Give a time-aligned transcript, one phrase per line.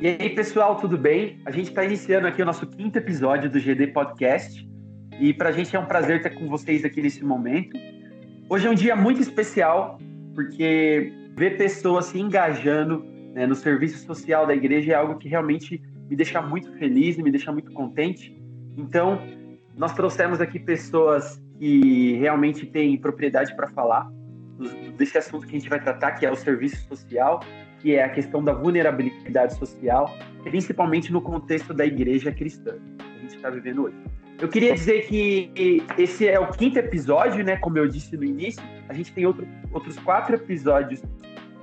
[0.00, 1.40] E aí, pessoal, tudo bem?
[1.44, 4.64] A gente está iniciando aqui o nosso quinto episódio do GD Podcast
[5.18, 7.76] e para a gente é um prazer estar com vocês aqui nesse momento.
[8.48, 9.98] Hoje é um dia muito especial
[10.36, 13.04] porque ver pessoas se engajando
[13.34, 17.32] né, no serviço social da igreja é algo que realmente me deixa muito feliz me
[17.32, 18.40] deixa muito contente.
[18.76, 19.20] Então,
[19.76, 24.08] nós trouxemos aqui pessoas que realmente têm propriedade para falar
[24.96, 27.40] desse assunto que a gente vai tratar, que é o serviço social
[27.80, 33.20] que é a questão da vulnerabilidade social, principalmente no contexto da igreja cristã que a
[33.20, 33.96] gente está vivendo hoje.
[34.40, 37.56] Eu queria dizer que esse é o quinto episódio, né?
[37.56, 41.02] Como eu disse no início, a gente tem outro, outros quatro episódios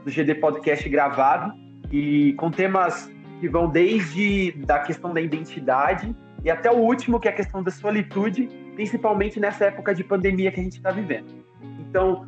[0.03, 1.53] do GD Podcast gravado
[1.91, 6.13] e com temas que vão desde da questão da identidade
[6.43, 10.51] e até o último que é a questão da solitude, principalmente nessa época de pandemia
[10.51, 11.33] que a gente está vivendo.
[11.79, 12.27] Então,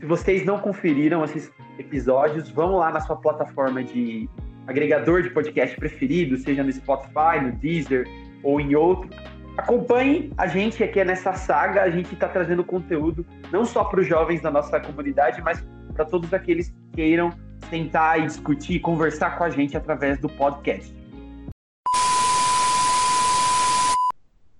[0.00, 4.28] se vocês não conferiram esses episódios, vão lá na sua plataforma de
[4.66, 8.06] agregador de podcast preferido, seja no Spotify, no Deezer
[8.42, 9.08] ou em outro.
[9.56, 11.82] Acompanhe a gente aqui nessa saga.
[11.82, 16.04] A gente está trazendo conteúdo não só para os jovens da nossa comunidade, mas para
[16.04, 17.30] todos aqueles que queiram
[17.70, 20.92] sentar e discutir, conversar com a gente através do podcast.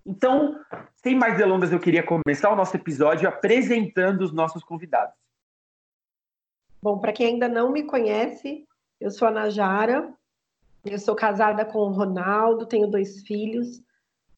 [0.06, 0.60] Então,
[0.96, 5.23] sem mais delongas, eu queria começar o nosso episódio apresentando os nossos convidados.
[6.84, 8.66] Bom, para quem ainda não me conhece,
[9.00, 10.12] eu sou a Najara,
[10.84, 13.82] eu sou casada com o Ronaldo, tenho dois filhos.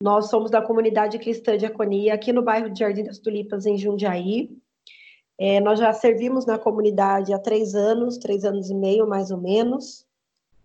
[0.01, 3.77] Nós somos da comunidade cristã de Aconia, aqui no bairro de Jardim das Tulipas, em
[3.77, 4.57] Jundiaí.
[5.37, 9.39] É, nós já servimos na comunidade há três anos, três anos e meio, mais ou
[9.39, 10.07] menos.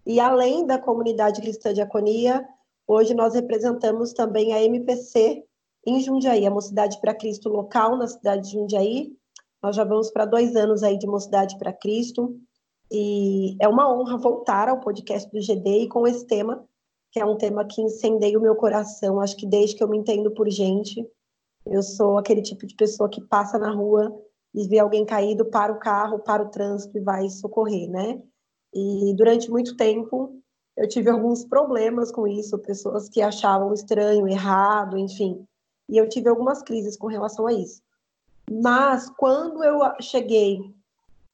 [0.06, 2.48] E além da comunidade cristã de Aconia,
[2.86, 5.44] hoje nós representamos também a MPC
[5.88, 9.20] em Jundiaí, a Mocidade para Cristo local na cidade de Jundiaí,
[9.62, 12.36] nós já vamos para dois anos aí de Mocidade para Cristo.
[12.92, 16.66] E é uma honra voltar ao podcast do GD e com esse tema,
[17.12, 19.22] que é um tema que incendeia o meu coração.
[19.22, 21.06] Acho que desde que eu me entendo por gente,
[21.66, 24.14] eu sou aquele tipo de pessoa que passa na rua
[24.54, 28.22] e vê alguém caído, para o carro, para o trânsito e vai socorrer, né?
[28.74, 30.42] E durante muito tempo
[30.76, 35.46] eu tive alguns problemas com isso, pessoas que achavam estranho, errado, enfim.
[35.88, 37.82] E eu tive algumas crises com relação a isso.
[38.50, 40.60] Mas quando eu cheguei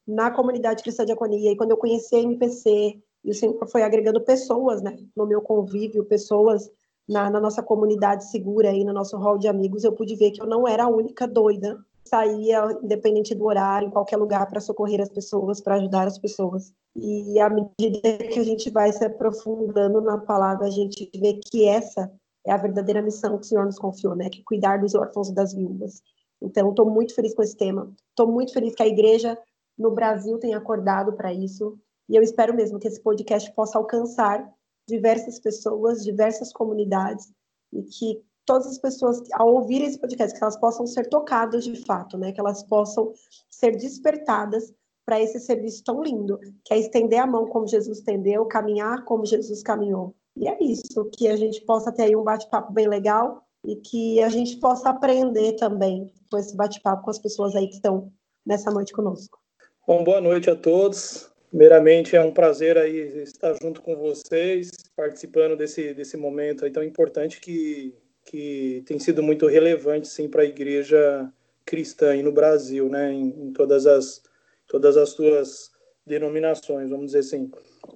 [0.08, 3.84] na comunidade cristã de Aconia e quando eu conheci a MPC, e o Senhor foi
[3.84, 6.72] agregando pessoas né, no meu convívio, pessoas
[7.08, 10.42] na, na, nossa comunidade segura aí, no nosso hall de amigos, eu pude ver que
[10.42, 11.78] eu não era a única doida.
[12.06, 16.72] Saía, independente do horário, em qualquer lugar, para socorrer as pessoas, para ajudar as pessoas.
[16.96, 21.68] E à medida que a gente vai se aprofundando na palavra, a gente vê que
[21.68, 22.10] essa
[22.46, 24.30] é a verdadeira missão que o Senhor nos confiou, né?
[24.30, 26.02] Que cuidar dos órfãos e das viúvas.
[26.42, 27.92] Então, estou muito feliz com esse tema.
[28.10, 29.38] Estou muito feliz que a igreja
[29.78, 31.78] no Brasil tenha acordado para isso.
[32.10, 34.48] E eu espero mesmo que esse podcast possa alcançar
[34.88, 37.32] diversas pessoas, diversas comunidades,
[37.74, 41.76] e que todas as pessoas, ao ouvirem esse podcast, que elas possam ser tocadas de
[41.86, 42.32] fato, né?
[42.32, 43.12] Que elas possam
[43.50, 44.74] ser despertadas
[45.06, 49.26] para esse serviço tão lindo, que é estender a mão como Jesus estendeu, caminhar como
[49.26, 50.16] Jesus caminhou.
[50.36, 54.24] E é isso, que a gente possa ter aí um bate-papo bem legal e que
[54.24, 58.10] a gente possa aprender também com esse bate-papo com as pessoas aí que estão
[58.46, 59.38] nessa noite conosco.
[59.86, 61.30] Bom, boa noite a todos.
[61.50, 66.84] Primeiramente, é um prazer aí estar junto com vocês, participando desse, desse momento aí tão
[66.84, 71.32] importante que, que tem sido muito relevante, sim, para a igreja
[71.66, 74.22] cristã aí no Brasil, né, em, em, todas as
[74.68, 75.72] todas as suas
[76.06, 77.50] denominações, vamos dizer assim.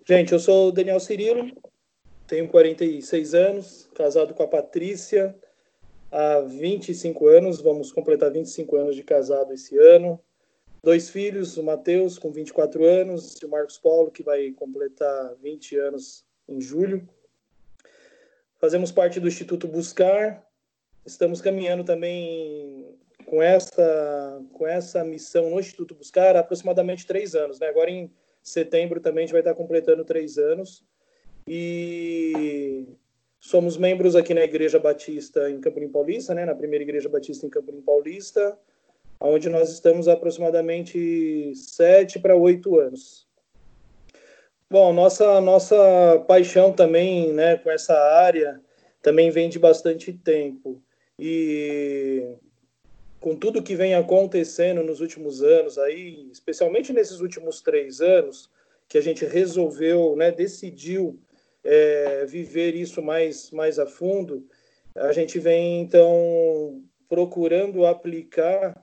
[0.06, 1.52] Gente, eu sou o Daniel Cirilo,
[2.28, 5.36] tenho 46 anos, casado com a Patrícia,
[6.12, 10.20] há 25 anos, vamos completar 25 anos de casado esse ano.
[10.84, 15.78] Dois filhos, o Matheus, com 24 anos, e o Marcos Paulo, que vai completar 20
[15.78, 17.08] anos em julho.
[18.60, 20.46] Fazemos parte do Instituto Buscar.
[21.06, 27.59] Estamos caminhando também com essa, com essa missão no Instituto Buscar há aproximadamente três anos.
[27.59, 27.68] Né?
[27.68, 30.84] Agora, em setembro, também a gente vai estar completando três anos.
[31.47, 32.85] E
[33.43, 37.49] Somos membros aqui na Igreja Batista em Campolim Paulista, né, na primeira Igreja Batista em
[37.49, 38.55] Campolim Paulista,
[39.20, 43.28] onde nós estamos há aproximadamente sete para oito anos.
[44.70, 48.61] Bom, nossa nossa paixão também, né, com essa área
[49.02, 50.79] também vem de bastante tempo
[51.17, 52.35] e
[53.20, 58.52] com tudo que vem acontecendo nos últimos anos aí, especialmente nesses últimos três anos,
[58.87, 61.20] que a gente resolveu, né, decidiu
[61.63, 64.47] é, viver isso mais, mais a fundo,
[64.96, 68.75] a gente vem, então, procurando aplicar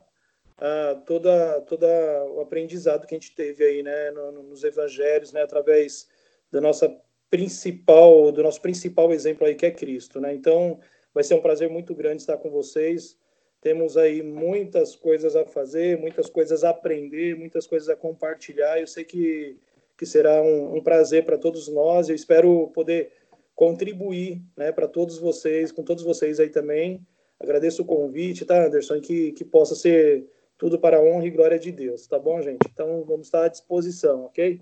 [0.58, 1.86] ah, toda, toda
[2.32, 6.08] o aprendizado que a gente teve aí, né, no, nos evangelhos, né, através
[6.50, 6.94] da nossa
[7.30, 10.34] principal, do nosso principal exemplo aí, que é Cristo, né?
[10.34, 10.80] Então,
[11.12, 13.16] vai ser um prazer muito grande estar com vocês.
[13.60, 18.80] Temos aí muitas coisas a fazer, muitas coisas a aprender, muitas coisas a compartilhar.
[18.80, 19.58] Eu sei que,
[19.98, 22.08] que será um, um prazer para todos nós.
[22.08, 23.12] Eu espero poder
[23.54, 27.04] contribuir né, para todos vocês, com todos vocês aí também.
[27.40, 29.00] Agradeço o convite, tá, Anderson?
[29.00, 30.24] Que, que possa ser
[30.56, 32.66] tudo para a honra e glória de Deus, tá bom, gente?
[32.72, 34.60] Então, vamos estar à disposição, ok?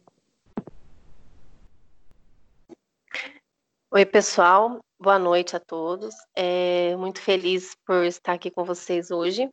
[3.90, 4.78] Oi, pessoal.
[4.98, 6.14] Boa noite a todos.
[6.34, 9.48] É muito feliz por estar aqui com vocês hoje.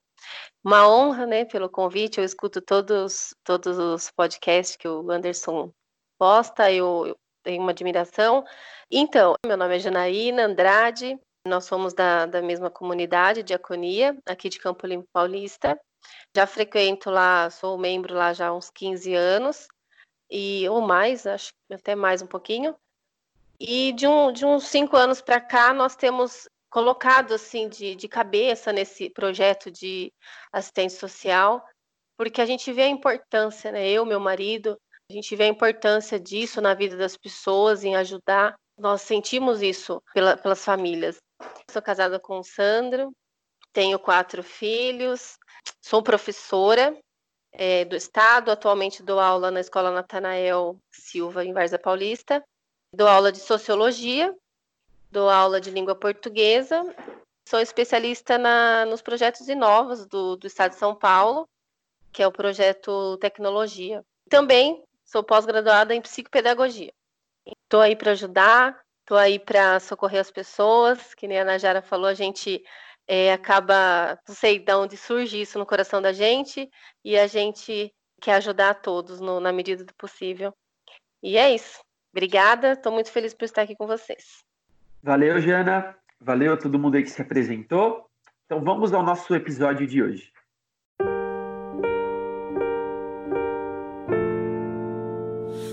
[0.63, 2.19] Uma honra, né, pelo convite.
[2.19, 5.71] Eu escuto todos, todos os podcasts que o Anderson
[6.17, 8.43] posta, eu, eu tenho uma admiração.
[8.89, 14.59] Então, meu nome é Janaína Andrade, nós somos da, da mesma comunidade, Diaconia, aqui de
[14.59, 15.77] Campo Limpo Paulista.
[16.35, 19.67] Já frequento lá, sou membro lá já há uns 15 anos,
[20.29, 22.75] e ou mais, acho até mais um pouquinho.
[23.59, 28.07] E de, um, de uns cinco anos para cá, nós temos colocado assim de, de
[28.07, 30.11] cabeça nesse projeto de
[30.51, 31.63] assistência social,
[32.17, 33.87] porque a gente vê a importância, né?
[33.87, 34.75] Eu, meu marido,
[35.07, 38.55] a gente vê a importância disso na vida das pessoas, em ajudar.
[38.75, 41.21] Nós sentimos isso pela, pelas famílias.
[41.69, 43.13] Sou casada com o Sandro,
[43.71, 45.37] tenho quatro filhos,
[45.79, 46.97] sou professora
[47.51, 52.43] é, do Estado, atualmente dou aula na Escola Natanael Silva, em Varza Paulista,
[52.95, 54.31] Dou aula de sociologia,
[55.13, 56.83] dou aula de língua portuguesa,
[57.47, 61.47] sou especialista na, nos projetos inovos do, do Estado de São Paulo,
[62.11, 64.03] que é o projeto Tecnologia.
[64.27, 66.91] Também sou pós-graduada em psicopedagogia.
[67.45, 72.07] Estou aí para ajudar, estou aí para socorrer as pessoas, que nem a Najara falou,
[72.07, 72.63] a gente
[73.07, 76.67] é, acaba, não sei de onde surge isso no coração da gente,
[77.05, 80.51] e a gente quer ajudar a todos no, na medida do possível.
[81.21, 81.81] E é isso.
[82.11, 84.43] Obrigada, estou muito feliz por estar aqui com vocês.
[85.05, 85.93] Valeu, Jana.
[86.17, 88.05] Valeu a todo mundo aí que se apresentou.
[88.45, 90.31] Então vamos ao nosso episódio de hoje.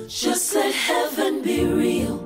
[0.08, 2.18] Just let heaven be real.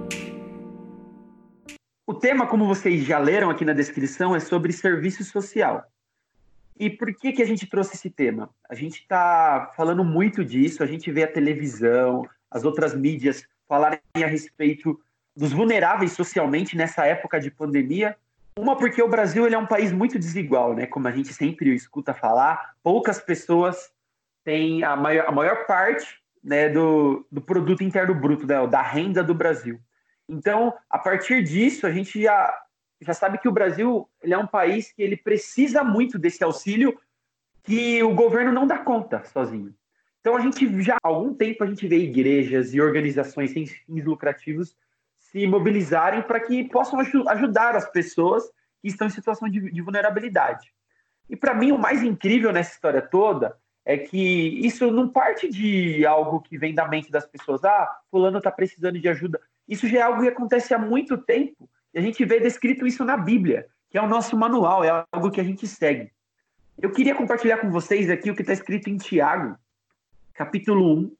[2.06, 5.84] O tema, como vocês já leram aqui na descrição, é sobre serviço social.
[6.74, 8.48] E por que, que a gente trouxe esse tema?
[8.66, 14.00] A gente está falando muito disso, a gente vê a televisão, as outras mídias falarem
[14.14, 14.98] a respeito
[15.36, 18.16] dos vulneráveis socialmente nessa época de pandemia.
[18.56, 20.86] Uma porque o Brasil ele é um país muito desigual, né?
[20.86, 23.90] Como a gente sempre escuta falar, poucas pessoas
[24.44, 29.24] têm a maior, a maior parte né, do, do produto interno bruto, né, da renda
[29.24, 29.80] do Brasil.
[30.28, 32.54] Então, a partir disso, a gente já,
[33.00, 36.98] já sabe que o Brasil ele é um país que ele precisa muito desse auxílio
[37.62, 39.74] que o governo não dá conta sozinho.
[40.20, 44.04] Então a gente já há algum tempo a gente vê igrejas e organizações sem fins
[44.04, 44.76] lucrativos
[45.34, 48.44] se mobilizarem para que possam ajudar as pessoas
[48.80, 50.72] que estão em situação de, de vulnerabilidade.
[51.28, 56.06] E para mim o mais incrível nessa história toda é que isso não parte de
[56.06, 57.64] algo que vem da mente das pessoas.
[57.64, 59.40] Ah, fulano está precisando de ajuda.
[59.66, 61.68] Isso já é algo que acontece há muito tempo.
[61.92, 65.32] E a gente vê descrito isso na Bíblia, que é o nosso manual, é algo
[65.32, 66.12] que a gente segue.
[66.80, 69.58] Eu queria compartilhar com vocês aqui o que está escrito em Tiago,
[70.32, 71.16] capítulo 1,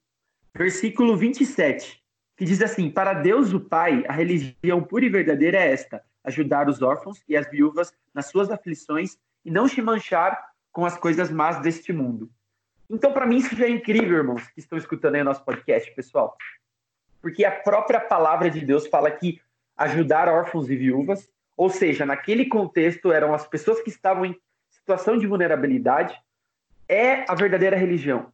[0.55, 2.04] versículo 27,
[2.37, 6.69] que diz assim: Para Deus o Pai, a religião pura e verdadeira é esta: ajudar
[6.69, 10.39] os órfãos e as viúvas nas suas aflições e não se manchar
[10.73, 12.31] com as coisas más deste mundo.
[12.91, 15.91] Então, para mim, isso já é incrível, irmãos, que estão escutando aí o nosso podcast,
[15.95, 16.37] pessoal.
[17.23, 19.41] Porque a própria palavra de Deus fala que
[19.77, 24.37] ajudar órfãos e viúvas, ou seja, naquele contexto eram as pessoas que estavam em
[24.71, 26.21] situação de vulnerabilidade,
[26.89, 28.34] é a verdadeira religião.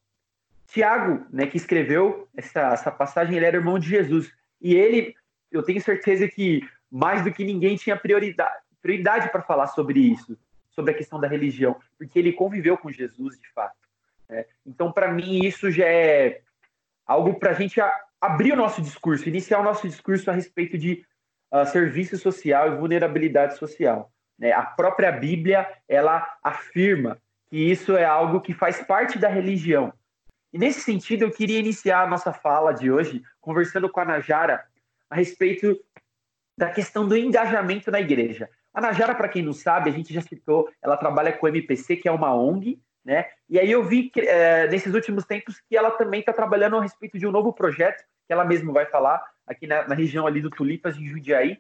[0.71, 4.33] Tiago, né, que escreveu essa, essa passagem, ele era irmão de Jesus.
[4.61, 5.15] E ele,
[5.51, 10.39] eu tenho certeza que mais do que ninguém tinha prioridade, prioridade para falar sobre isso,
[10.71, 13.77] sobre a questão da religião, porque ele conviveu com Jesus de fato.
[14.29, 14.45] Né?
[14.65, 16.41] Então, para mim, isso já é
[17.05, 17.81] algo para a gente
[18.21, 21.05] abrir o nosso discurso, iniciar o nosso discurso a respeito de
[21.53, 24.13] uh, serviço social e vulnerabilidade social.
[24.39, 24.53] Né?
[24.53, 29.93] A própria Bíblia ela afirma que isso é algo que faz parte da religião.
[30.53, 34.65] E nesse sentido, eu queria iniciar a nossa fala de hoje conversando com a Najara
[35.09, 35.79] a respeito
[36.57, 38.49] da questão do engajamento na igreja.
[38.73, 41.97] A Najara, para quem não sabe, a gente já citou, ela trabalha com o MPC,
[41.97, 43.27] que é uma ONG, né?
[43.49, 46.83] E aí eu vi que, é, nesses últimos tempos que ela também está trabalhando a
[46.83, 50.41] respeito de um novo projeto, que ela mesma vai falar, aqui na, na região ali
[50.41, 51.59] do Tulipas, em Jundiaí.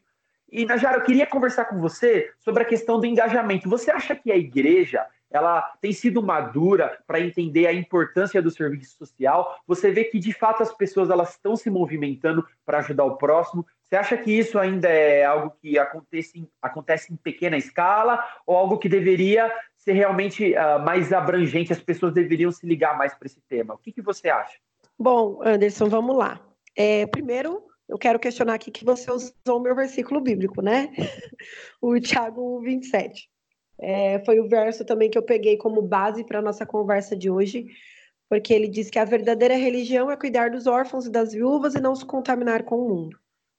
[0.50, 3.68] E, Najara, eu queria conversar com você sobre a questão do engajamento.
[3.68, 8.96] Você acha que a igreja ela tem sido madura para entender a importância do serviço
[8.96, 9.58] social?
[9.66, 13.64] Você vê que de fato as pessoas elas estão se movimentando para ajudar o próximo?
[13.82, 18.78] Você acha que isso ainda é algo que acontece, acontece em pequena escala ou algo
[18.78, 21.72] que deveria ser realmente uh, mais abrangente?
[21.72, 23.74] As pessoas deveriam se ligar mais para esse tema.
[23.74, 24.58] O que, que você acha?
[24.98, 26.40] Bom, Anderson, vamos lá.
[26.76, 30.92] É, primeiro, eu quero questionar aqui que você usou o meu versículo bíblico, né?
[31.82, 33.28] o Tiago 27.
[33.80, 37.30] É, foi o verso também que eu peguei como base para a nossa conversa de
[37.30, 37.66] hoje,
[38.28, 41.80] porque ele diz que a verdadeira religião é cuidar dos órfãos e das viúvas e
[41.80, 43.18] não se contaminar com o mundo.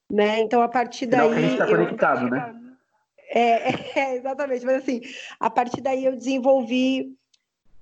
[0.09, 0.41] Né?
[0.41, 1.19] Então, a partir daí.
[1.21, 2.29] Não, a gente está conectado, eu...
[2.29, 2.55] né?
[3.29, 5.01] É, é, exatamente, mas assim,
[5.39, 7.15] a partir daí eu desenvolvi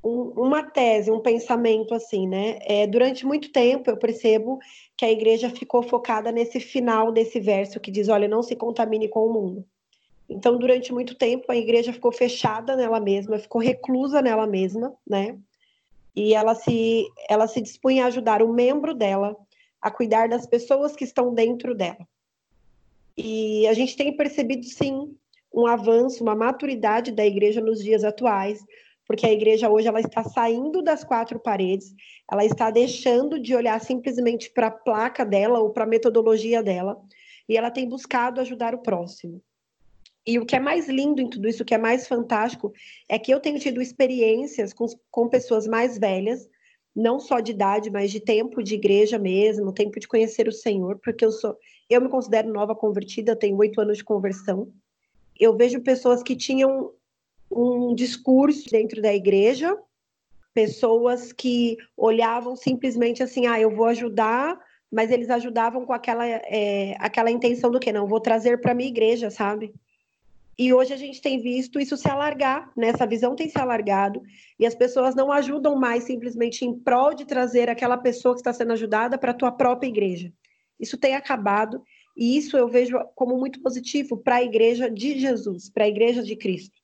[0.04, 2.60] um, uma tese, um pensamento assim, né?
[2.62, 4.60] É, durante muito tempo eu percebo
[4.96, 9.10] que a igreja ficou focada nesse final desse verso que diz: olha, não se contamine
[9.10, 9.66] com o mundo.
[10.30, 15.38] Então, durante muito tempo, a igreja ficou fechada nela mesma, ficou reclusa nela mesma, né?
[16.16, 19.36] E ela se, ela se dispunha a ajudar o membro dela
[19.82, 22.08] a cuidar das pessoas que estão dentro dela.
[23.18, 25.16] E a gente tem percebido, sim,
[25.54, 28.64] um avanço, uma maturidade da igreja nos dias atuais,
[29.08, 31.96] porque a igreja hoje ela está saindo das quatro paredes,
[32.32, 37.02] ela está deixando de olhar simplesmente para a placa dela ou para a metodologia dela,
[37.48, 39.42] e ela tem buscado ajudar o próximo.
[40.30, 42.72] E o que é mais lindo em tudo isso, o que é mais fantástico,
[43.10, 46.48] é que eu tenho tido experiências com, com pessoas mais velhas,
[46.96, 51.00] não só de idade, mas de tempo de igreja mesmo, tempo de conhecer o Senhor,
[51.04, 51.58] porque eu sou,
[51.90, 54.72] eu me considero nova convertida, tenho oito anos de conversão.
[55.40, 56.94] Eu vejo pessoas que tinham
[57.50, 59.76] um discurso dentro da igreja,
[60.54, 64.60] pessoas que olhavam simplesmente assim, ah, eu vou ajudar,
[64.92, 68.90] mas eles ajudavam com aquela, é, aquela intenção do que não, vou trazer para minha
[68.90, 69.74] igreja, sabe?
[70.60, 72.90] E hoje a gente tem visto isso se alargar, né?
[72.90, 74.22] Essa visão tem se alargado
[74.60, 78.52] e as pessoas não ajudam mais simplesmente em prol de trazer aquela pessoa que está
[78.52, 80.34] sendo ajudada para a tua própria igreja.
[80.78, 81.82] Isso tem acabado
[82.16, 86.22] e isso eu vejo como muito positivo para a igreja de Jesus, para a igreja
[86.22, 86.78] de Cristo.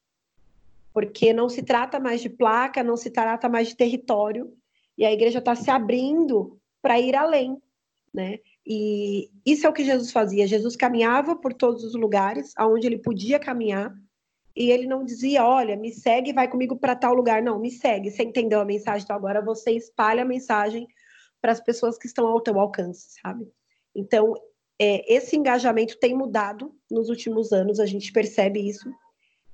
[0.94, 4.54] Porque não se trata mais de placa, não se trata mais de território
[4.98, 7.62] e a igreja está se abrindo para ir além,
[8.14, 8.40] né?
[8.66, 10.48] E isso é o que Jesus fazia.
[10.48, 13.94] Jesus caminhava por todos os lugares aonde ele podia caminhar,
[14.56, 17.44] e ele não dizia, olha, me segue vai comigo para tal lugar.
[17.44, 18.10] Não, me segue.
[18.10, 19.04] Você entendeu a mensagem?
[19.04, 20.88] Então agora você espalha a mensagem
[21.42, 23.48] para as pessoas que estão ao teu alcance, sabe?
[23.94, 24.34] Então,
[24.80, 28.90] é, esse engajamento tem mudado nos últimos anos, a gente percebe isso.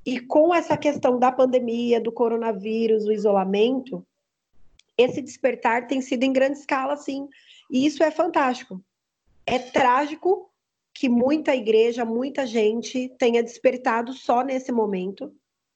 [0.06, 4.06] E com essa questão da pandemia, do coronavírus, do isolamento,
[4.98, 7.28] esse despertar tem sido em grande escala, sim.
[7.72, 8.84] E isso é fantástico.
[9.46, 10.50] É trágico
[10.94, 15.34] que muita igreja, muita gente tenha despertado só nesse momento,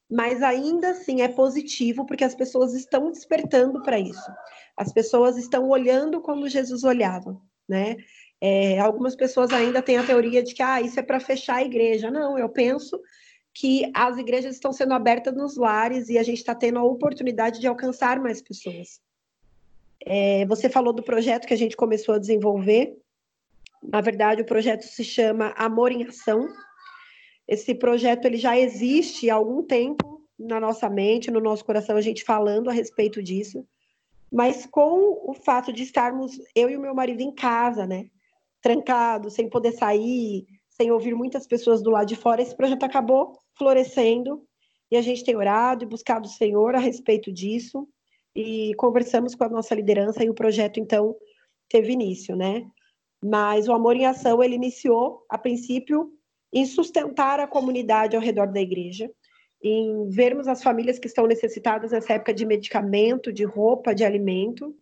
[0.10, 4.32] mas ainda assim é positivo porque as pessoas estão despertando para isso.
[4.78, 7.96] As pessoas estão olhando como Jesus olhava, né?
[8.42, 11.64] É, algumas pessoas ainda têm a teoria de que ah, isso é para fechar a
[11.64, 12.12] igreja.
[12.12, 13.02] Não, eu penso
[13.54, 17.60] que as igrejas estão sendo abertas nos lares e a gente está tendo a oportunidade
[17.62, 19.00] de alcançar mais pessoas.
[20.06, 22.96] É, você falou do projeto que a gente começou a desenvolver.
[23.84, 26.48] Na verdade, o projeto se chama Amor em Ação.
[27.48, 32.02] Esse projeto ele já existe há algum tempo na nossa mente, no nosso coração, a
[32.02, 33.66] gente falando a respeito disso.
[34.32, 38.08] Mas com o fato de estarmos eu e o meu marido em casa, né,
[38.62, 43.40] trancados, sem poder sair, sem ouvir muitas pessoas do lado de fora, esse projeto acabou
[43.58, 44.44] florescendo
[44.92, 47.88] e a gente tem orado e buscado o Senhor a respeito disso
[48.36, 51.16] e conversamos com a nossa liderança e o projeto então
[51.70, 52.66] teve início, né?
[53.26, 56.12] Mas o Amor em Ação ele iniciou a princípio
[56.54, 59.10] em sustentar a comunidade ao redor da igreja,
[59.64, 64.76] em vermos as famílias que estão necessitadas nessa época de medicamento, de roupa, de alimento.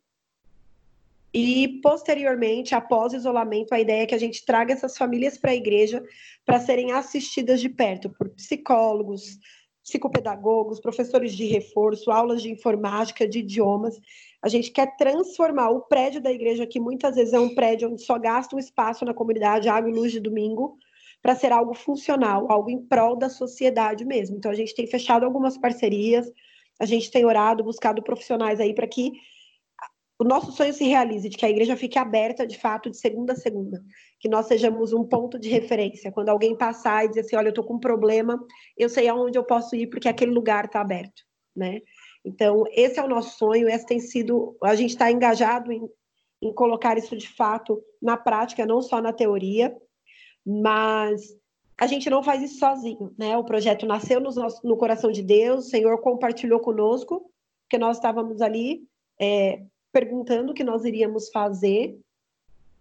[1.34, 5.52] E posteriormente, após o isolamento, a ideia é que a gente traga essas famílias para
[5.52, 6.04] a igreja
[6.46, 9.40] para serem assistidas de perto por psicólogos,
[9.82, 13.98] psicopedagogos, professores de reforço, aulas de informática, de idiomas.
[14.44, 18.04] A gente quer transformar o prédio da igreja, que muitas vezes é um prédio onde
[18.04, 20.78] só gasta um espaço na comunidade, água e luz de domingo,
[21.22, 24.36] para ser algo funcional, algo em prol da sociedade mesmo.
[24.36, 26.30] Então, a gente tem fechado algumas parcerias,
[26.78, 29.14] a gente tem orado, buscado profissionais aí para que
[30.20, 33.34] o nosso sonho se realize, de que a igreja fique aberta de fato de segunda
[33.34, 33.82] a segunda,
[34.20, 36.12] que nós sejamos um ponto de referência.
[36.12, 38.38] Quando alguém passar e dizer assim, olha, eu estou com um problema,
[38.78, 41.24] eu sei aonde eu posso ir porque aquele lugar está aberto,
[41.56, 41.82] né?
[42.26, 45.90] Então, esse é o nosso sonho, esse tem sido, a gente está engajado em,
[46.42, 49.76] em colocar isso de fato na prática, não só na teoria,
[50.46, 51.22] mas
[51.78, 53.36] a gente não faz isso sozinho, né?
[53.38, 57.30] O projeto nasceu no, nosso, no coração de Deus, o Senhor compartilhou conosco,
[57.64, 58.84] porque nós estávamos ali
[59.20, 62.00] é, perguntando o que nós iríamos fazer,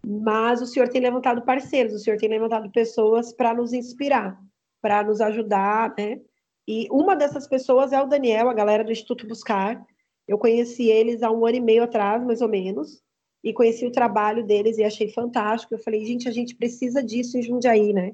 [0.05, 4.39] mas o Senhor tem levantado parceiros, o Senhor tem levantado pessoas para nos inspirar,
[4.81, 6.21] para nos ajudar, né?
[6.67, 9.85] E uma dessas pessoas é o Daniel, a galera do Instituto Buscar.
[10.27, 13.01] Eu conheci eles há um ano e meio atrás, mais ou menos,
[13.43, 15.73] e conheci o trabalho deles e achei fantástico.
[15.73, 18.13] Eu falei, gente, a gente precisa disso em Jundiaí, né?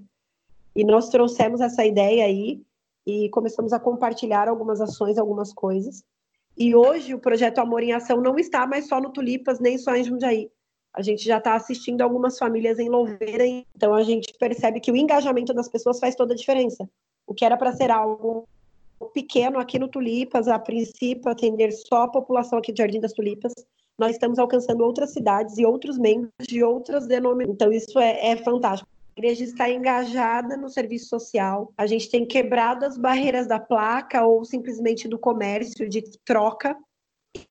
[0.76, 2.62] E nós trouxemos essa ideia aí
[3.06, 6.04] e começamos a compartilhar algumas ações, algumas coisas.
[6.58, 9.96] E hoje o projeto Amor em Ação não está mais só no Tulipas, nem só
[9.96, 10.50] em Jundiaí.
[10.94, 14.96] A gente já está assistindo algumas famílias em Louveira, então a gente percebe que o
[14.96, 16.90] engajamento das pessoas faz toda a diferença.
[17.30, 18.48] O que era para ser algo
[19.14, 23.54] pequeno aqui no Tulipas, a princípio atender só a população aqui de Jardim das Tulipas,
[24.00, 27.54] nós estamos alcançando outras cidades e outros membros de outras denominações.
[27.54, 28.90] Então, isso é, é fantástico.
[29.16, 34.26] A igreja está engajada no serviço social, a gente tem quebrado as barreiras da placa
[34.26, 36.76] ou simplesmente do comércio, de troca,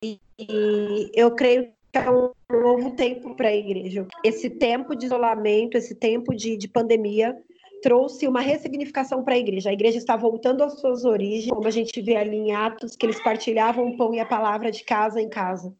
[0.03, 4.05] e, e eu creio que é um novo tempo para a igreja.
[4.25, 7.37] Esse tempo de isolamento, esse tempo de, de pandemia,
[7.81, 9.69] trouxe uma ressignificação para a igreja.
[9.69, 13.05] A igreja está voltando às suas origens, como a gente vê ali em Atos, que
[13.05, 15.73] eles partilhavam o pão e a palavra de casa em casa.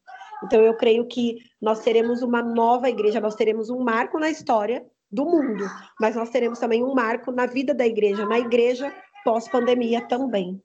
[0.43, 4.85] Então, eu creio que nós teremos uma nova igreja, nós teremos um marco na história
[5.11, 5.65] do mundo,
[5.99, 10.61] mas nós teremos também um marco na vida da igreja, na igreja pós-pandemia também.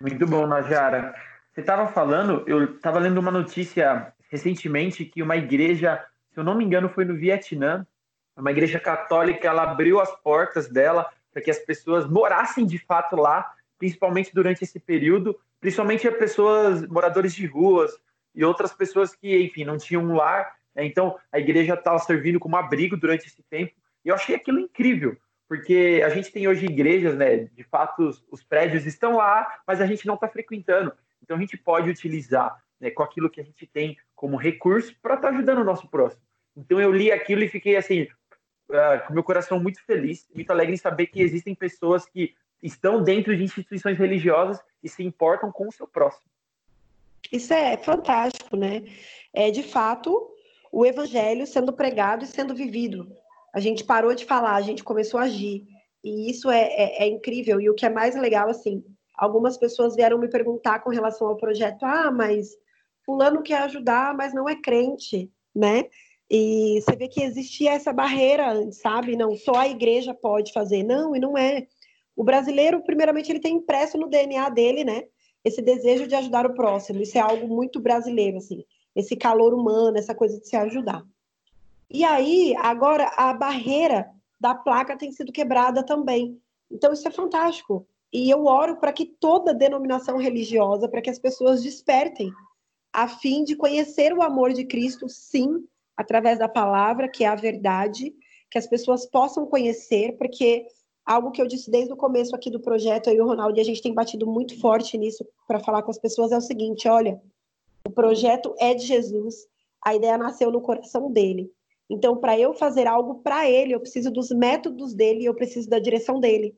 [0.00, 1.14] Muito bom, Najara.
[1.52, 6.54] Você estava falando, eu estava lendo uma notícia recentemente que uma igreja, se eu não
[6.54, 7.84] me engano, foi no Vietnã,
[8.40, 13.16] uma igreja católica, ela abriu as portas dela para que as pessoas morassem de fato
[13.16, 17.92] lá, principalmente durante esse período, principalmente as pessoas moradores de ruas,
[18.34, 20.54] e outras pessoas que, enfim, não tinham um lar.
[20.74, 20.84] Né?
[20.84, 23.72] Então, a igreja estava servindo como abrigo durante esse tempo.
[24.04, 25.16] E eu achei aquilo incrível,
[25.48, 27.48] porque a gente tem hoje igrejas, né?
[27.52, 30.92] De fato, os, os prédios estão lá, mas a gente não está frequentando.
[31.20, 35.14] Então, a gente pode utilizar né, com aquilo que a gente tem como recurso para
[35.14, 36.22] estar tá ajudando o nosso próximo.
[36.56, 38.06] Então, eu li aquilo e fiquei assim,
[38.70, 43.02] uh, com meu coração muito feliz, muito alegre em saber que existem pessoas que estão
[43.02, 46.28] dentro de instituições religiosas e se importam com o seu próximo.
[47.32, 48.82] Isso é fantástico, né?
[49.32, 50.30] É de fato
[50.72, 53.10] o evangelho sendo pregado e sendo vivido.
[53.52, 55.66] A gente parou de falar, a gente começou a agir.
[56.02, 57.60] E isso é, é, é incrível.
[57.60, 58.84] E o que é mais legal, assim,
[59.16, 62.56] algumas pessoas vieram me perguntar com relação ao projeto: ah, mas
[63.04, 65.84] Fulano quer ajudar, mas não é crente, né?
[66.30, 69.16] E você vê que existia essa barreira, sabe?
[69.16, 70.82] Não, só a igreja pode fazer.
[70.82, 71.66] Não, e não é.
[72.14, 75.04] O brasileiro, primeiramente, ele tem impresso no DNA dele, né?
[75.44, 77.02] esse desejo de ajudar o próximo.
[77.02, 78.64] Isso é algo muito brasileiro, assim,
[78.94, 81.04] esse calor humano, essa coisa de se ajudar.
[81.90, 86.40] E aí, agora, a barreira da placa tem sido quebrada também.
[86.70, 87.86] Então, isso é fantástico.
[88.12, 92.30] E eu oro para que toda denominação religiosa, para que as pessoas despertem,
[92.92, 95.64] a fim de conhecer o amor de Cristo, sim,
[95.98, 98.14] através da palavra, que é a verdade,
[98.48, 100.64] que as pessoas possam conhecer, porque
[101.04, 103.60] algo que eu disse desde o começo aqui do projeto, eu e o Ronaldo, e
[103.60, 106.86] a gente tem batido muito forte nisso para falar com as pessoas, é o seguinte:
[106.86, 107.20] olha,
[107.84, 109.34] o projeto é de Jesus,
[109.84, 111.50] a ideia nasceu no coração dele.
[111.90, 115.80] Então, para eu fazer algo para ele, eu preciso dos métodos dele, eu preciso da
[115.80, 116.56] direção dele.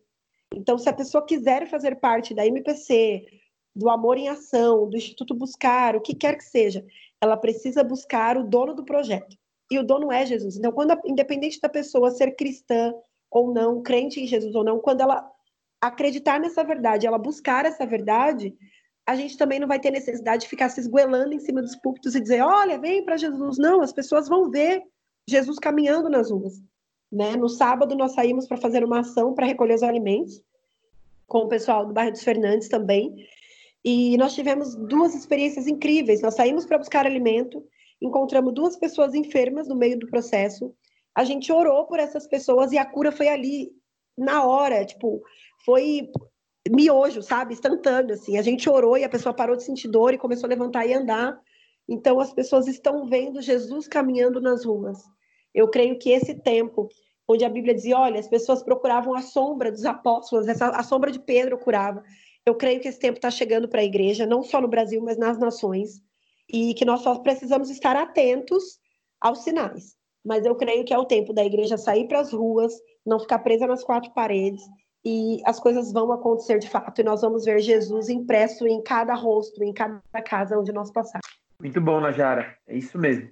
[0.55, 3.25] Então, se a pessoa quiser fazer parte da MPC,
[3.75, 6.85] do Amor em Ação, do Instituto Buscar, o que quer que seja,
[7.21, 9.37] ela precisa buscar o dono do projeto.
[9.71, 10.57] E o dono é Jesus.
[10.57, 12.93] Então, quando, independente da pessoa ser cristã,
[13.31, 15.31] ou não, crente em Jesus ou não, quando ela
[15.81, 18.55] acreditar nessa verdade, ela buscar essa verdade,
[19.07, 22.15] a gente também não vai ter necessidade de ficar se esguelando em cima dos púlpitos
[22.15, 23.57] e dizer, olha, vem para Jesus.
[23.59, 24.83] Não, as pessoas vão ver
[25.29, 26.61] Jesus caminhando nas ruas.
[27.11, 27.37] Né?
[27.37, 30.43] No sábado nós saímos para fazer uma ação para recolher os alimentos
[31.27, 33.15] com o pessoal do bairro dos Fernandes também.
[33.85, 36.21] E nós tivemos duas experiências incríveis.
[36.21, 37.65] Nós saímos para buscar alimento,
[38.01, 40.75] encontramos duas pessoas enfermas no meio do processo
[41.15, 43.71] a gente orou por essas pessoas e a cura foi ali
[44.17, 45.23] na hora, tipo,
[45.65, 46.11] foi
[46.69, 47.55] miojo, sabe?
[47.55, 48.39] Instantâneo, assim.
[48.39, 50.95] A gente orou e a pessoa parou de sentir dor e começou a levantar e
[50.95, 51.39] andar.
[51.89, 54.99] Então, as pessoas estão vendo Jesus caminhando nas ruas.
[55.55, 56.89] Eu creio que esse tempo,
[57.27, 61.11] onde a Bíblia dizia, olha, as pessoas procuravam a sombra dos apóstolos, essa, a sombra
[61.11, 62.05] de Pedro curava.
[62.47, 65.17] Eu creio que esse tempo está chegando para a igreja, não só no Brasil, mas
[65.17, 66.03] nas nações,
[66.49, 68.79] e que nós só precisamos estar atentos
[69.21, 72.73] aos sinais mas eu creio que é o tempo da igreja sair para as ruas,
[73.05, 74.63] não ficar presa nas quatro paredes,
[75.05, 79.15] e as coisas vão acontecer de fato, e nós vamos ver Jesus impresso em cada
[79.15, 81.27] rosto, em cada casa onde nós passarmos.
[81.59, 83.29] Muito bom, Najara, é isso mesmo.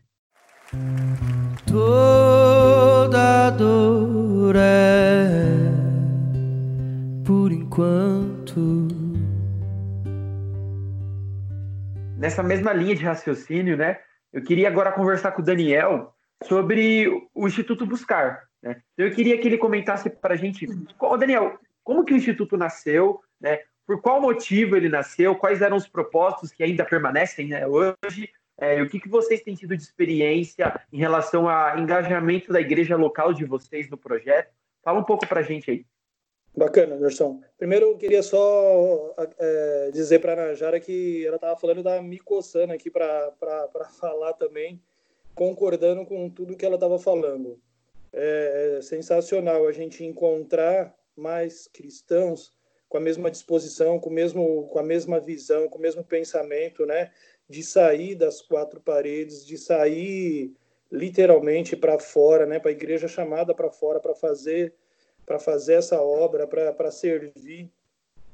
[1.67, 5.69] Toda dor é
[7.51, 8.98] enquanto.
[12.19, 13.99] Nessa mesma linha de raciocínio, né?
[14.33, 16.13] Eu queria agora conversar com o Daniel
[16.45, 18.43] sobre o Instituto Buscar.
[18.63, 18.81] Né?
[18.97, 20.67] Eu queria que ele comentasse para a gente,
[21.01, 23.61] Ô, Daniel, como que o Instituto nasceu, né?
[23.87, 28.29] por qual motivo ele nasceu, quais eram os propósitos que ainda permanecem né, hoje,
[28.61, 32.97] é, o que, que vocês têm tido de experiência em relação ao engajamento da igreja
[32.97, 34.53] local de vocês no projeto?
[34.85, 35.87] Fala um pouco para a gente aí.
[36.59, 37.41] Bacana, Anderson.
[37.57, 42.73] Primeiro, eu queria só é, dizer para a Najara que ela estava falando da coçando
[42.73, 43.33] aqui para
[44.01, 44.83] falar também,
[45.37, 47.61] concordando com tudo que ela estava falando.
[48.13, 52.53] É, é sensacional a gente encontrar mais cristãos
[52.89, 57.13] com a mesma disposição, com, mesmo, com a mesma visão, com o mesmo pensamento, né?
[57.49, 60.53] De sair das quatro paredes, de sair
[60.91, 62.59] literalmente para fora, né?
[62.59, 64.75] Para a igreja chamada para fora para fazer
[65.29, 67.71] para fazer essa obra, para servir.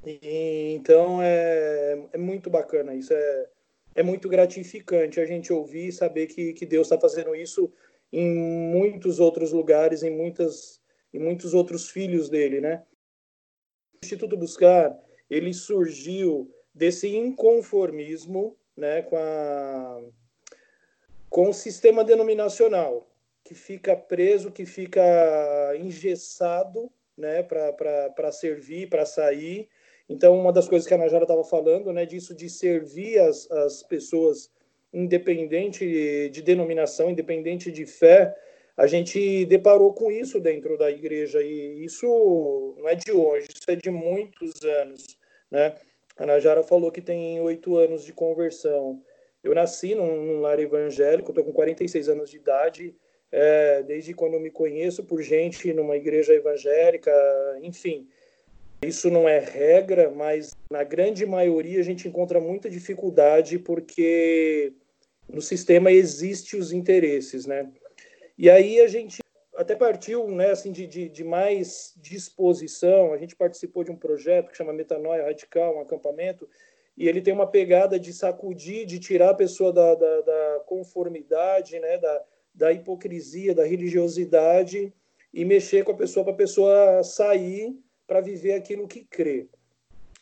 [0.07, 3.49] E, então é, é muito bacana isso, é,
[3.97, 7.73] é muito gratificante a gente ouvir e saber que, que Deus está fazendo isso
[8.13, 10.81] em muitos outros lugares, em, muitas,
[11.13, 12.85] em muitos outros filhos dele, né?
[13.95, 14.97] O Instituto Buscar,
[15.29, 20.03] ele surgiu desse inconformismo né, com, a,
[21.29, 23.09] com o sistema denominacional
[23.45, 25.03] que fica preso, que fica
[25.79, 29.69] engessado né, para servir, para sair.
[30.09, 33.83] Então, uma das coisas que a Najara estava falando, né, disso de servir as, as
[33.83, 34.51] pessoas
[34.93, 38.35] independente de denominação, independente de fé,
[38.77, 43.71] a gente deparou com isso dentro da igreja e isso não é de hoje, isso
[43.71, 45.19] é de muitos anos,
[45.51, 45.75] né?
[46.17, 49.03] A Najara falou que tem oito anos de conversão.
[49.43, 52.95] Eu nasci num, num lar evangélico, estou com 46 anos de idade,
[53.37, 57.11] é, desde quando eu me conheço por gente numa igreja evangélica,
[57.61, 58.07] enfim.
[58.81, 64.73] Isso não é regra, mas na grande maioria a gente encontra muita dificuldade porque
[65.29, 67.69] no sistema existem os interesses, né?
[68.39, 69.19] E aí a gente
[69.57, 73.13] até partiu, né, assim, de, de, de, mais disposição.
[73.13, 76.49] A gente participou de um projeto que chama Metanoia Radical, um acampamento,
[76.97, 81.81] e ele tem uma pegada de sacudir, de tirar a pessoa da, da, da conformidade,
[81.81, 82.23] né, da,
[82.55, 84.93] da hipocrisia, da religiosidade
[85.33, 89.49] e mexer com a pessoa para a pessoa sair para viver aquilo que crê.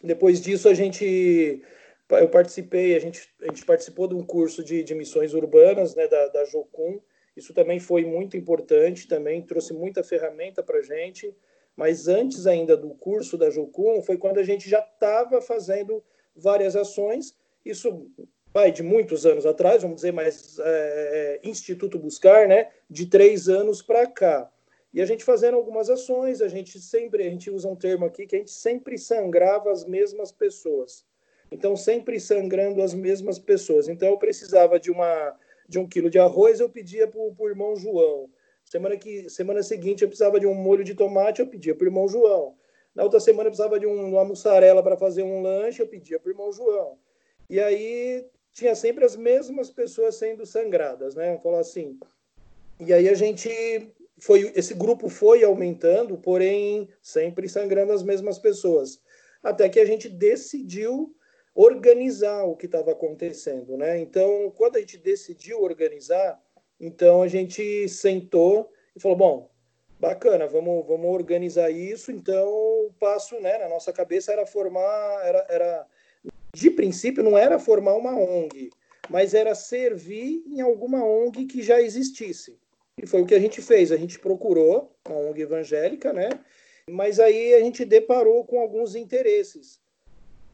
[0.02, 1.62] Depois disso, a gente,
[2.10, 6.08] eu participei, a gente, a gente participou de um curso de, de missões urbanas, né,
[6.08, 6.98] da, da Jocum.
[7.36, 11.34] Isso também foi muito importante, também trouxe muita ferramenta para a gente.
[11.76, 16.02] Mas antes ainda do curso da Jocum, foi quando a gente já estava fazendo
[16.34, 17.36] várias ações.
[17.64, 18.10] Isso
[18.52, 23.48] vai de muitos anos atrás, vamos dizer, mas é, é, Instituto Buscar, né, de três
[23.48, 24.50] anos para cá.
[24.92, 28.26] E a gente fazendo algumas ações, a gente sempre, a gente usa um termo aqui
[28.26, 31.06] que a gente sempre sangrava as mesmas pessoas.
[31.50, 33.88] Então, sempre sangrando as mesmas pessoas.
[33.88, 35.34] Então, eu precisava de uma
[35.68, 38.28] de um quilo de arroz, eu pedia para o irmão João.
[38.64, 41.88] Semana, que, semana seguinte, eu precisava de um molho de tomate, eu pedia para o
[41.88, 42.54] irmão João.
[42.94, 46.18] Na outra semana, eu precisava de um, uma mussarela para fazer um lanche, eu pedia
[46.18, 46.98] para o irmão João.
[47.48, 51.28] E aí, tinha sempre as mesmas pessoas sendo sangradas, né?
[51.28, 51.98] Vamos falar assim.
[52.78, 53.48] E aí a gente
[54.20, 59.00] foi, esse grupo foi aumentando, porém sempre sangrando as mesmas pessoas,
[59.42, 61.14] até que a gente decidiu
[61.54, 63.98] organizar o que estava acontecendo, né?
[63.98, 66.40] Então, quando a gente decidiu organizar,
[66.80, 69.50] então a gente sentou e falou, bom,
[69.98, 72.10] bacana, vamos, vamos organizar isso.
[72.10, 75.86] Então, o passo, né, na nossa cabeça era formar, era, era
[76.54, 78.70] de princípio, não era formar uma ONG,
[79.08, 82.58] mas era servir em alguma ONG que já existisse.
[82.98, 83.90] E foi o que a gente fez.
[83.90, 86.28] A gente procurou uma ONG evangélica, né?
[86.88, 89.80] Mas aí a gente deparou com alguns interesses.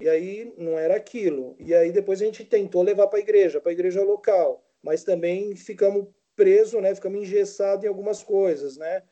[0.00, 1.56] E aí não era aquilo.
[1.58, 4.64] E aí depois a gente tentou levar para a igreja, para a igreja local.
[4.80, 6.06] Mas também ficamos
[6.36, 6.94] presos, né?
[6.94, 9.02] Ficamos engessados em algumas coisas, né?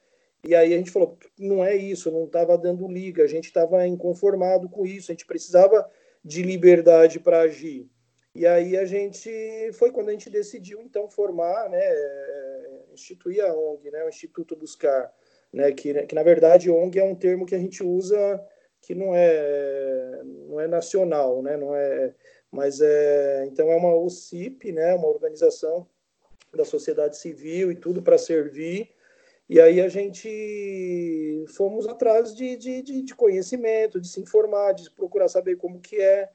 [0.45, 3.85] E aí a gente falou, não é isso, não estava dando liga, a gente estava
[3.85, 5.91] inconformado com isso, a gente precisava
[6.27, 7.89] de liberdade para agir.
[8.35, 9.31] E aí a gente
[9.75, 14.57] foi quando a gente decidiu então formar, né, é, instituir a ONG, né, o Instituto
[14.57, 15.15] Buscar,
[15.53, 18.45] né, que, que na verdade ONG é um termo que a gente usa
[18.83, 22.13] que não é não é nacional, né, não é,
[22.51, 25.89] mas é então é uma OCIP, né, uma organização
[26.53, 28.91] da sociedade civil e tudo para servir.
[29.49, 35.29] E aí a gente fomos atrás de, de, de, conhecimento, de se informar, de procurar
[35.29, 36.29] saber como que é.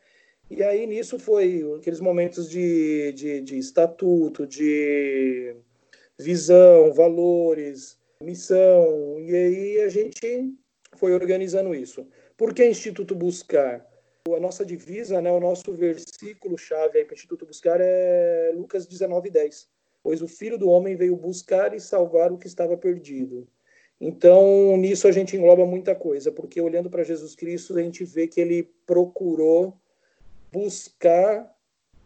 [0.49, 5.55] E aí nisso foi aqueles momentos de, de, de estatuto, de
[6.17, 9.19] visão, valores, missão.
[9.19, 10.53] E aí a gente
[10.95, 12.07] foi organizando isso.
[12.37, 13.85] Por que Instituto Buscar?
[14.27, 19.67] A nossa divisa, né, o nosso versículo-chave para o Instituto Buscar é Lucas 19, 10.
[20.03, 23.47] Pois o Filho do Homem veio buscar e salvar o que estava perdido.
[23.99, 28.27] Então, nisso a gente engloba muita coisa, porque olhando para Jesus Cristo, a gente vê
[28.27, 29.79] que ele procurou
[30.51, 31.55] buscar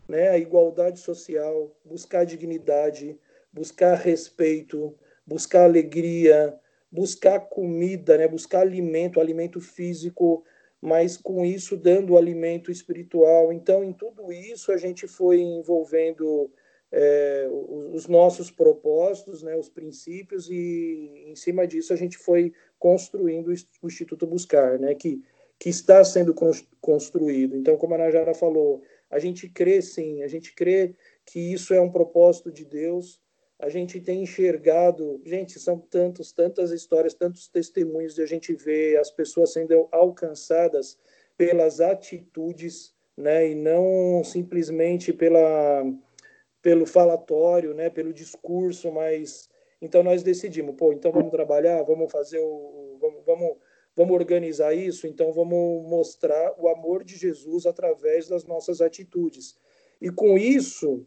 [0.08, 3.17] né, a igualdade social, buscar dignidade,
[3.51, 4.93] buscar respeito,
[5.25, 6.60] buscar alegria,
[6.91, 10.43] buscar comida, né, buscar alimento, alimento físico,
[10.81, 13.51] mas com isso dando alimento espiritual.
[13.53, 16.51] Então, em tudo isso, a gente foi envolvendo
[16.97, 17.49] é,
[17.91, 23.49] os nossos propósitos, né, os princípios, e em cima disso a gente foi construindo
[23.81, 25.21] o Instituto Buscar, né, que,
[25.60, 26.34] que está sendo
[26.79, 27.58] construído.
[27.58, 28.81] Então, como a Najara falou,
[29.12, 33.19] a gente crê sim, a gente crê que isso é um propósito de Deus.
[33.60, 38.97] A gente tem enxergado, gente, são tantos, tantas histórias, tantos testemunhos de a gente ver
[38.97, 40.97] as pessoas sendo alcançadas
[41.38, 45.84] pelas atitudes, né, e não simplesmente pela
[46.65, 49.47] pelo falatório, né, pelo discurso, mas
[49.80, 53.58] então nós decidimos, pô, então vamos trabalhar, vamos fazer o vamos, vamos
[53.95, 59.56] vamos organizar isso, então vamos mostrar o amor de Jesus através das nossas atitudes.
[60.01, 61.06] E com isso,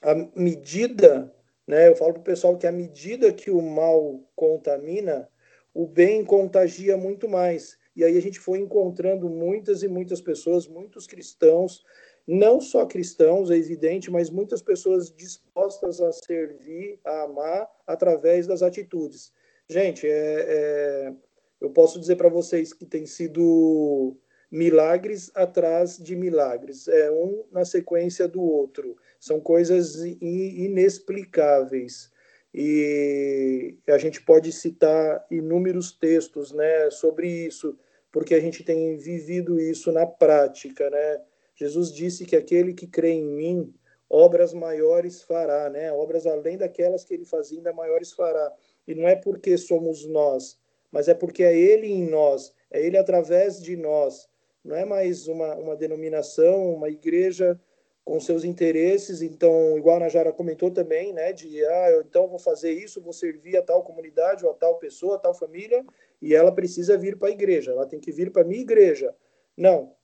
[0.00, 1.34] a medida,
[1.66, 5.28] né, eu falo para o pessoal que a medida que o mal contamina,
[5.74, 7.76] o bem contagia muito mais.
[7.96, 11.82] E aí a gente foi encontrando muitas e muitas pessoas, muitos cristãos,
[12.26, 18.62] não só cristãos, é evidente, mas muitas pessoas dispostas a servir, a amar através das
[18.62, 19.32] atitudes.
[19.68, 21.12] Gente, é, é
[21.60, 24.16] eu posso dizer para vocês que tem sido
[24.50, 28.96] milagres atrás de milagres, é um na sequência do outro.
[29.18, 32.12] São coisas inexplicáveis.
[32.52, 37.76] E a gente pode citar inúmeros textos, né, sobre isso,
[38.12, 41.20] porque a gente tem vivido isso na prática, né?
[41.54, 43.74] Jesus disse que aquele que crê em mim,
[44.08, 45.92] obras maiores fará, né?
[45.92, 48.52] Obras além daquelas que ele fazia, ainda maiores fará.
[48.86, 50.58] E não é porque somos nós,
[50.90, 54.28] mas é porque é Ele em nós, é Ele através de nós.
[54.64, 57.60] Não é mais uma, uma denominação, uma igreja
[58.04, 59.22] com seus interesses.
[59.22, 63.12] Então, igual a Najara comentou também, né, de ah, eu, então vou fazer isso, vou
[63.12, 65.84] servir a tal comunidade ou a tal pessoa, a tal família,
[66.20, 69.14] e ela precisa vir para a igreja, ela tem que vir para a minha igreja.
[69.56, 69.94] Não.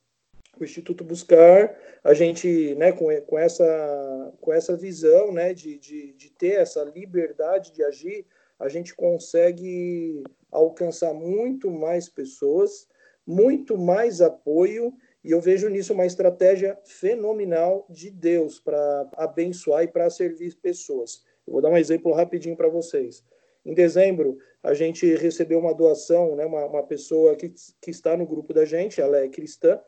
[0.59, 6.13] O Instituto Buscar, a gente, né, com, com, essa, com essa visão, né, de, de,
[6.13, 8.25] de ter essa liberdade de agir,
[8.59, 12.87] a gente consegue alcançar muito mais pessoas,
[13.25, 19.87] muito mais apoio, e eu vejo nisso uma estratégia fenomenal de Deus para abençoar e
[19.87, 21.23] para servir pessoas.
[21.45, 23.23] Eu vou dar um exemplo rapidinho para vocês.
[23.63, 28.25] Em dezembro, a gente recebeu uma doação, né, uma, uma pessoa que, que está no
[28.25, 29.79] grupo da gente, ela é cristã,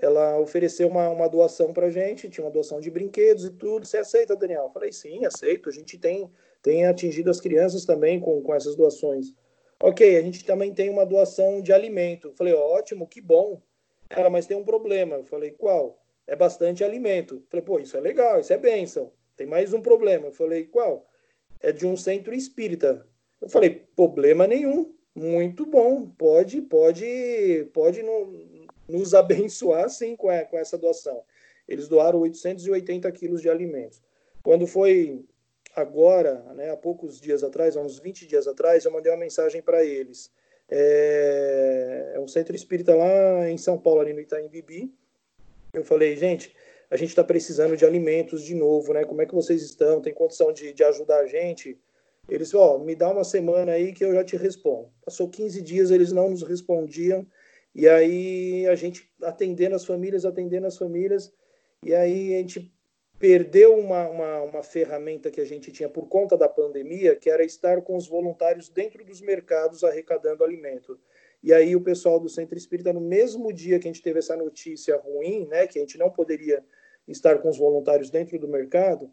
[0.00, 3.86] ela ofereceu uma, uma doação para gente, tinha uma doação de brinquedos e tudo.
[3.86, 4.64] Você aceita, Daniel?
[4.64, 5.68] Eu falei, sim, aceito.
[5.68, 6.30] A gente tem,
[6.62, 9.34] tem atingido as crianças também com, com essas doações.
[9.82, 12.32] Ok, a gente também tem uma doação de alimento.
[12.32, 13.60] falei, ótimo, que bom.
[14.08, 15.16] Cara, mas tem um problema.
[15.16, 16.02] Eu falei, qual?
[16.26, 17.44] É bastante alimento.
[17.50, 19.12] falei, pô, isso é legal, isso é bênção.
[19.36, 20.26] Tem mais um problema.
[20.26, 21.06] Eu falei, qual?
[21.60, 23.06] É de um centro espírita.
[23.40, 24.94] Eu falei, problema nenhum.
[25.14, 26.08] Muito bom.
[26.10, 28.26] Pode, pode, pode no,
[28.90, 31.22] nos abençoar sim com, a, com essa doação.
[31.68, 34.02] Eles doaram 880 quilos de alimentos.
[34.42, 35.24] Quando foi
[35.74, 39.62] agora, né, há poucos dias atrás, há uns 20 dias atrás, eu mandei uma mensagem
[39.62, 40.30] para eles.
[40.68, 44.92] É, é, um centro espírita lá em São Paulo, ali no Itaim Bibi.
[45.72, 46.54] Eu falei, gente,
[46.90, 49.04] a gente está precisando de alimentos de novo, né?
[49.04, 50.00] Como é que vocês estão?
[50.00, 51.78] Tem condição de, de ajudar a gente?
[52.28, 54.88] Eles, ó, me dá uma semana aí que eu já te respondo.
[55.04, 57.26] Passou 15 dias, eles não nos respondiam.
[57.74, 61.32] E aí a gente atendendo as famílias, atendendo as famílias.
[61.84, 62.72] E aí a gente
[63.18, 67.44] perdeu uma, uma, uma, ferramenta que a gente tinha por conta da pandemia, que era
[67.44, 70.98] estar com os voluntários dentro dos mercados arrecadando alimento.
[71.42, 74.36] E aí o pessoal do Centro Espírita, no mesmo dia que a gente teve essa
[74.36, 76.64] notícia ruim, né, que a gente não poderia
[77.06, 79.12] estar com os voluntários dentro do mercado,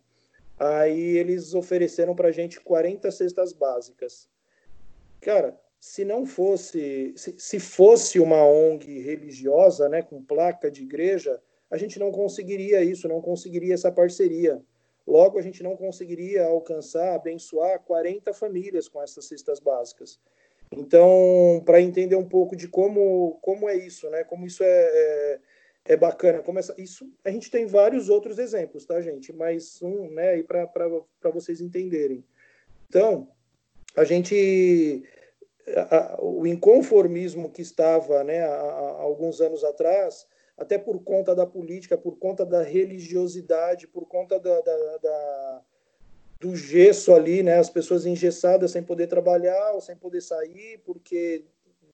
[0.58, 4.30] aí eles ofereceram para a gente 40 cestas básicas.
[5.20, 11.42] Cara, se não fosse, se, se fosse uma ONG religiosa, né, com placa de igreja,
[11.70, 14.62] a gente não conseguiria isso, não conseguiria essa parceria.
[15.06, 20.20] Logo, a gente não conseguiria alcançar, abençoar 40 famílias com essas cestas básicas.
[20.72, 24.26] Então, para entender um pouco de como, como é isso, né?
[24.26, 25.40] Como isso é, é,
[25.86, 26.44] é bacana.
[26.44, 29.32] Como essa, isso, a gente tem vários outros exemplos, tá, gente?
[29.32, 32.22] Mas um, né, para vocês entenderem.
[32.90, 33.30] Então,
[33.96, 35.04] a gente
[35.76, 40.28] a, o inconformismo que estava né, há, alguns anos atrás,
[40.58, 45.62] até por conta da política, por conta da religiosidade, por conta da, da, da,
[46.40, 51.46] do gesso ali, né, as pessoas engessadas sem poder trabalhar ou sem poder sair, porque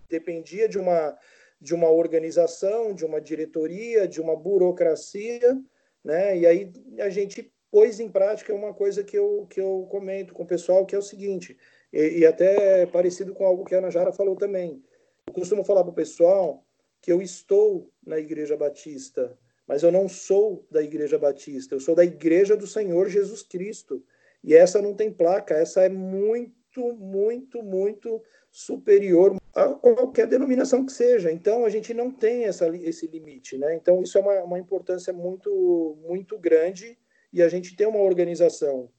[0.10, 1.18] dependia de uma,
[1.60, 5.60] de uma organização, de uma diretoria, de uma burocracia,
[6.04, 10.34] né, e aí a gente pôs em prática uma coisa que eu, que eu comento
[10.34, 11.58] com o pessoal, que é o seguinte,
[11.94, 14.84] e, e até parecido com algo que a Ana Jara falou também.
[15.28, 16.66] Eu costumo falar para o pessoal
[17.00, 21.94] que eu estou na Igreja Batista, mas eu não sou da Igreja Batista, eu sou
[21.94, 24.04] da Igreja do Senhor Jesus Cristo.
[24.44, 30.92] E essa não tem placa, essa é muito, muito, muito superior a qualquer denominação que
[30.92, 31.32] seja.
[31.32, 33.58] Então, a gente não tem essa, esse limite.
[33.58, 33.76] Né?
[33.76, 36.98] Então, isso é uma, uma importância muito, muito grande
[37.32, 38.90] e a gente tem uma organização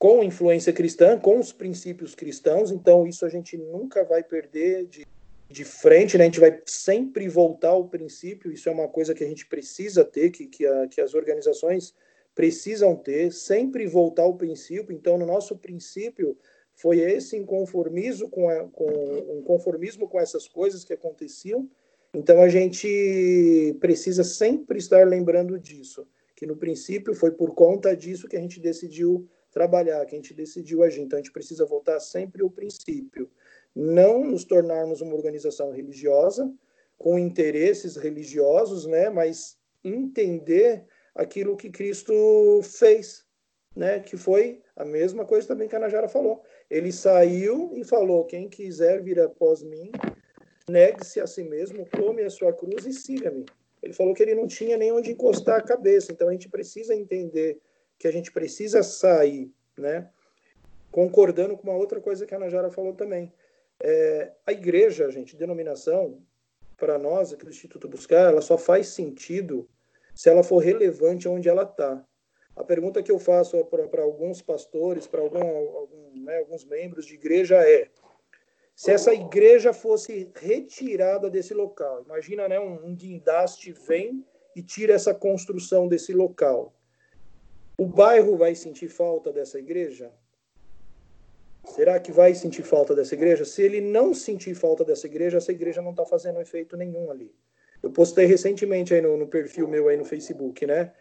[0.00, 5.06] com influência cristã, com os princípios cristãos, então isso a gente nunca vai perder de,
[5.46, 6.24] de frente, né?
[6.24, 10.02] a gente vai sempre voltar ao princípio, isso é uma coisa que a gente precisa
[10.02, 11.94] ter, que, que, a, que as organizações
[12.34, 16.34] precisam ter, sempre voltar ao princípio, então no nosso princípio
[16.74, 21.68] foi esse inconformismo com, a, com um conformismo com essas coisas que aconteciam,
[22.14, 28.26] então a gente precisa sempre estar lembrando disso, que no princípio foi por conta disso
[28.26, 31.00] que a gente decidiu trabalhar, que a gente decidiu agir.
[31.02, 33.30] Então, a gente precisa voltar sempre ao princípio.
[33.74, 36.52] Não nos tornarmos uma organização religiosa,
[37.00, 39.08] com interesses religiosos, né?
[39.08, 40.84] mas entender
[41.14, 43.24] aquilo que Cristo fez,
[43.74, 44.00] né?
[44.00, 46.42] que foi a mesma coisa também que a Najara falou.
[46.70, 49.90] Ele saiu e falou: quem quiser vir após mim,
[50.68, 53.46] negue-se a si mesmo, tome a sua cruz e siga-me.
[53.82, 56.94] Ele falou que ele não tinha nem onde encostar a cabeça, então a gente precisa
[56.94, 57.58] entender
[58.00, 60.10] que a gente precisa sair, né?
[60.90, 63.30] Concordando com uma outra coisa que a Najara falou também.
[63.78, 66.18] É, a igreja, gente, denominação,
[66.78, 69.68] para nós aqui do Instituto Buscar, ela só faz sentido
[70.14, 72.02] se ela for relevante onde ela está.
[72.56, 77.14] A pergunta que eu faço para alguns pastores, para algum, algum, né, alguns membros de
[77.14, 77.90] igreja é:
[78.74, 84.24] se essa igreja fosse retirada desse local, imagina, né, um, um guindaste vem
[84.56, 86.74] e tira essa construção desse local.
[87.80, 90.12] O bairro vai sentir falta dessa igreja?
[91.64, 93.42] Será que vai sentir falta dessa igreja?
[93.46, 97.34] Se ele não sentir falta dessa igreja, essa igreja não está fazendo efeito nenhum ali.
[97.82, 100.92] Eu postei recentemente aí no, no, perfil meu aí no Facebook, né?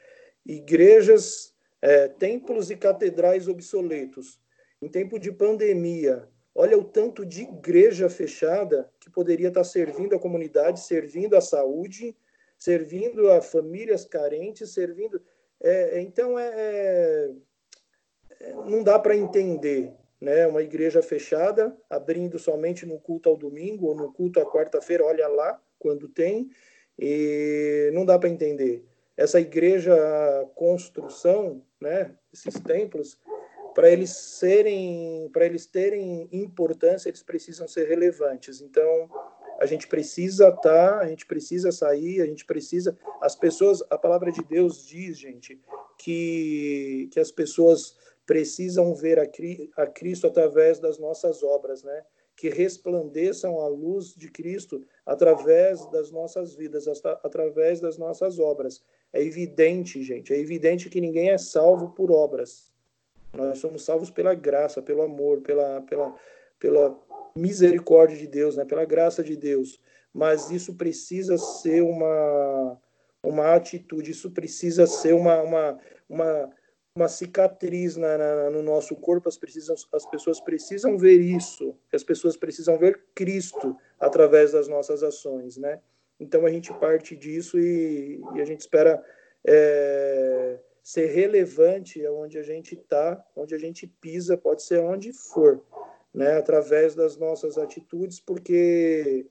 [0.46, 4.40] Igrejas, é, templos e catedrais obsoletos.
[4.82, 10.16] Em tempo de pandemia, olha o tanto de igreja fechada que poderia estar tá servindo
[10.16, 12.16] a comunidade, servindo a saúde,
[12.58, 15.22] servindo a famílias carentes, servindo.
[15.62, 17.32] É, então, é,
[18.40, 20.48] é, não dá para entender né?
[20.48, 25.28] uma igreja fechada, abrindo somente no culto ao domingo ou no culto à quarta-feira, olha
[25.28, 26.50] lá quando tem,
[26.98, 28.86] e não dá para entender.
[29.16, 29.96] Essa igreja
[30.56, 33.18] construção, né, esses templos,
[33.74, 38.62] para eles serem, para eles terem importância, eles precisam ser relevantes.
[38.62, 39.10] Então,
[39.60, 42.98] a gente precisa estar, tá, a gente precisa sair, a gente precisa.
[43.22, 45.60] As pessoas, a palavra de Deus diz, gente,
[45.98, 49.24] que, que as pessoas precisam ver a,
[49.84, 52.04] a Cristo através das nossas obras, né?
[52.36, 56.86] Que resplandeçam a luz de Cristo através das nossas vidas,
[57.24, 58.82] através das nossas obras.
[59.12, 62.72] É evidente, gente, é evidente que ninguém é salvo por obras.
[63.34, 66.16] Nós somos salvos pela graça, pelo amor, pela, pela,
[66.58, 68.66] pela misericórdia de Deus, né?
[68.66, 69.80] pela graça de Deus.
[70.14, 72.80] Mas isso precisa ser uma,
[73.24, 76.50] uma atitude, isso precisa ser uma, uma, uma,
[76.96, 79.30] uma cicatriz na, na, no nosso corpo.
[79.30, 85.04] As, precisam, as pessoas precisam ver isso, as pessoas precisam ver Cristo através das nossas
[85.04, 85.58] ações.
[85.58, 85.80] Né?
[86.20, 89.04] Então a gente parte disso e, e a gente espera.
[89.48, 95.64] É, ser relevante onde a gente está, onde a gente pisa, pode ser onde for
[96.14, 99.28] né, através das nossas atitudes, porque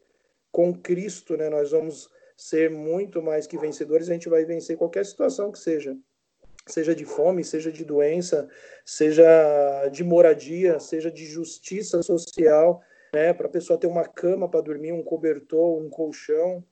[0.50, 5.04] com Cristo, né, nós vamos ser muito mais que vencedores, a gente vai vencer qualquer
[5.04, 5.96] situação que seja,
[6.66, 8.48] seja de fome, seja de doença,
[8.84, 12.80] seja de moradia, seja de justiça social,
[13.12, 16.64] né, para a pessoa ter uma cama para dormir, um cobertor, um colchão.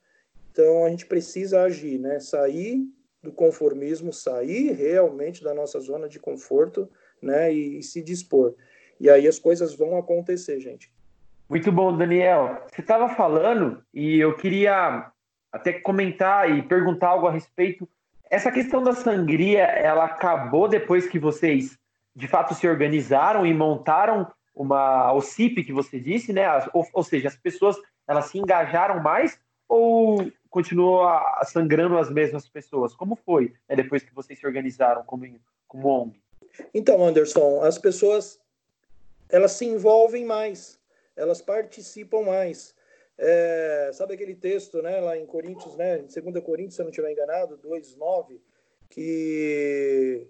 [0.52, 2.86] Então a gente precisa agir, né, sair
[3.22, 6.88] do conformismo, sair realmente da nossa zona de conforto,
[7.20, 8.54] né, e, e se dispor.
[9.00, 10.90] E aí as coisas vão acontecer, gente.
[11.48, 12.62] Muito bom, Daniel.
[12.68, 15.10] Você estava falando e eu queria
[15.52, 17.88] até comentar e perguntar algo a respeito.
[18.28, 21.78] Essa questão da sangria, ela acabou depois que vocês
[22.14, 26.46] de fato se organizaram e montaram uma o CIP que você disse, né?
[26.72, 27.76] Ou, ou seja, as pessoas
[28.08, 29.38] elas se engajaram mais
[29.68, 31.06] ou continuou
[31.44, 32.94] sangrando as mesmas pessoas?
[32.94, 35.26] Como foi né, depois que vocês se organizaram como,
[35.68, 36.20] como ONG?
[36.72, 38.40] Então, Anderson, as pessoas
[39.28, 40.78] elas se envolvem mais,
[41.14, 42.74] elas participam mais.
[43.18, 46.90] É, sabe aquele texto, né, lá em Coríntios, né, em 2 Coríntios, se eu não
[46.90, 48.40] estiver enganado, 2:9,
[48.90, 50.28] que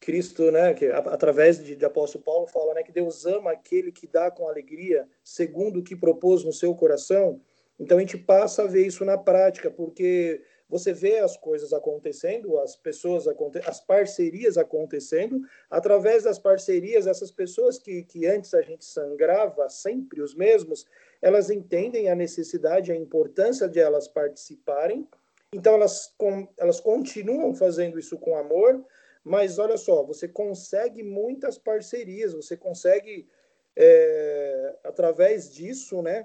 [0.00, 4.06] Cristo, né, que através de, de apóstolo Paulo fala, né, que Deus ama aquele que
[4.06, 7.40] dá com alegria, segundo o que propôs no seu coração.
[7.78, 10.42] Então a gente passa a ver isso na prática, porque
[10.72, 13.26] você vê as coisas acontecendo, as pessoas,
[13.66, 20.22] as parcerias acontecendo, através das parcerias, essas pessoas que, que antes a gente sangrava, sempre
[20.22, 20.86] os mesmos,
[21.20, 25.06] elas entendem a necessidade, a importância de elas participarem,
[25.52, 28.82] então elas, com, elas continuam fazendo isso com amor,
[29.22, 33.28] mas olha só, você consegue muitas parcerias, você consegue,
[33.76, 36.24] é, através disso, né?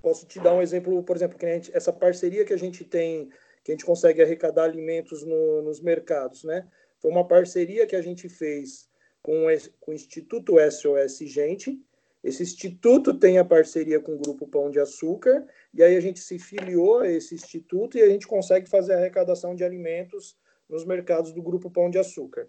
[0.00, 3.30] Posso te dar um exemplo, por exemplo, que gente, essa parceria que a gente tem,
[3.68, 6.66] que a gente consegue arrecadar alimentos no, nos mercados, né?
[7.02, 8.88] Foi uma parceria que a gente fez
[9.20, 9.44] com,
[9.78, 11.78] com o Instituto SOS Gente.
[12.24, 16.18] Esse instituto tem a parceria com o Grupo Pão de Açúcar, e aí a gente
[16.18, 20.34] se filiou a esse instituto e a gente consegue fazer a arrecadação de alimentos
[20.66, 22.48] nos mercados do Grupo Pão de Açúcar.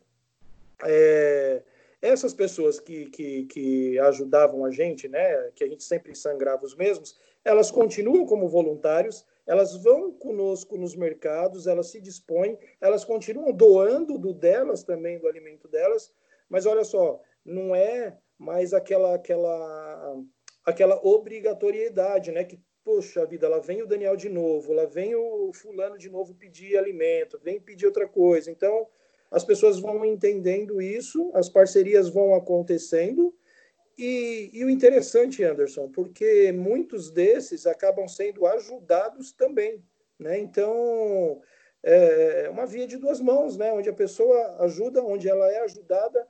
[0.86, 1.62] É,
[2.02, 6.76] essas pessoas que, que, que, ajudavam a gente, né, que a gente sempre sangrava os
[6.76, 13.52] mesmos, elas continuam como voluntários, elas vão conosco nos mercados, elas se dispõem, elas continuam
[13.52, 16.14] doando do delas também, do alimento delas,
[16.47, 20.24] mas olha só, não é mais aquela aquela
[20.64, 25.52] aquela obrigatoriedade, né, que poxa vida, lá vem o Daniel de novo, lá vem o
[25.52, 28.52] fulano de novo pedir alimento, vem pedir outra coisa.
[28.52, 28.88] Então,
[29.32, 33.34] as pessoas vão entendendo isso, as parcerias vão acontecendo,
[34.00, 39.84] e, e, o interessante, Anderson, porque muitos desses acabam sendo ajudados também,
[40.18, 40.39] né?
[40.39, 41.41] Então,
[41.84, 43.74] é, é uma via de duas mãos, né?
[43.74, 46.26] Onde a pessoa ajuda, onde ela é ajudada,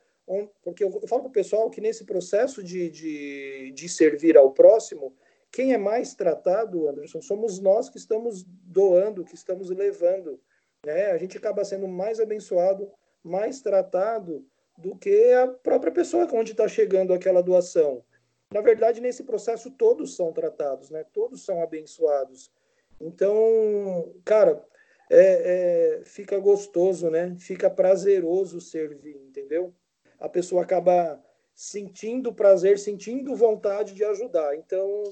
[0.64, 4.52] porque eu, eu falo para o pessoal que nesse processo de, de, de servir ao
[4.52, 5.16] próximo,
[5.52, 10.40] quem é mais tratado, Anderson, somos nós que estamos doando, que estamos levando.
[10.86, 11.12] Né?
[11.12, 12.92] A gente acaba sendo mais abençoado,
[13.24, 14.46] mais tratado
[14.80, 18.04] do que a própria pessoa onde está chegando aquela doação.
[18.52, 21.06] Na verdade, nesse processo todos são tratados, né?
[21.14, 22.52] Todos são abençoados.
[23.00, 24.66] Então, cara,
[25.10, 27.36] é, é, fica gostoso, né?
[27.38, 29.74] Fica prazeroso servir, entendeu?
[30.20, 31.24] A pessoa acaba
[31.54, 34.56] sentindo prazer, sentindo vontade de ajudar.
[34.56, 35.04] Então,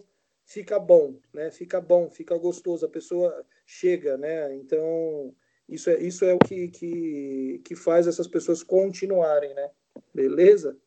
[0.46, 1.52] fica bom, né?
[1.52, 4.56] Fica bom, fica gostoso, a pessoa chega, né?
[4.56, 5.36] Então,
[5.70, 9.70] isso é, isso é o que, que, que faz essas pessoas continuarem, né?
[10.14, 10.78] Beleza?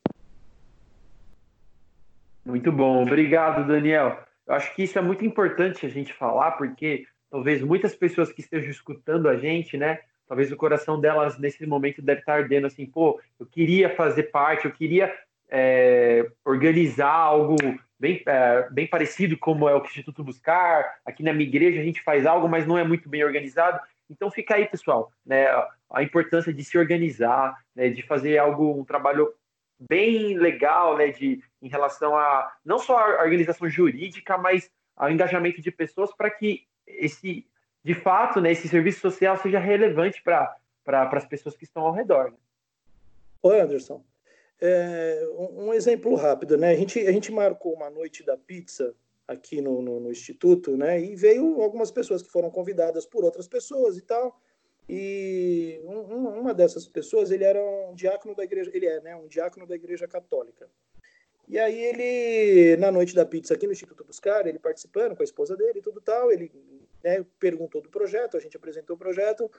[2.44, 4.18] Muito bom, obrigado, Daniel.
[4.46, 8.40] Eu acho que isso é muito importante a gente falar, porque talvez muitas pessoas que
[8.40, 10.00] estejam escutando a gente, né?
[10.26, 14.64] Talvez o coração delas nesse momento deve estar ardendo assim, pô, eu queria fazer parte,
[14.64, 15.12] eu queria
[15.48, 17.56] é, organizar algo
[17.98, 21.00] bem, é, bem parecido como é o Instituto Buscar.
[21.04, 23.80] Aqui na minha igreja a gente faz algo, mas não é muito bem organizado.
[24.10, 25.46] Então fica aí, pessoal, né,
[25.88, 29.32] a importância de se organizar, né, de fazer algo, um trabalho
[29.78, 35.62] bem legal, né, de, em relação a não só a organização jurídica, mas ao engajamento
[35.62, 37.46] de pessoas para que esse,
[37.82, 40.54] de fato, né, esse serviço social seja relevante para
[40.84, 42.32] pra, as pessoas que estão ao redor.
[42.32, 42.36] Né?
[43.42, 44.04] Oi, Anderson.
[44.60, 46.70] É, um, exemplo rápido, né?
[46.70, 48.94] A gente, a gente marcou uma noite da pizza
[49.30, 51.00] aqui no, no, no, Instituto, né?
[51.00, 54.40] E veio algumas pessoas que foram convidadas por outras pessoas e tal.
[54.88, 59.14] E um, uma dessas pessoas, ele era um diácono da igreja, ele é, né?
[59.14, 60.68] Um diácono da igreja católica.
[61.48, 65.24] E aí ele, na noite da pizza aqui no Instituto Buscar, ele participando com a
[65.24, 66.50] esposa dele e tudo tal, ele
[67.02, 69.50] né, perguntou do projeto, a gente apresentou o projeto,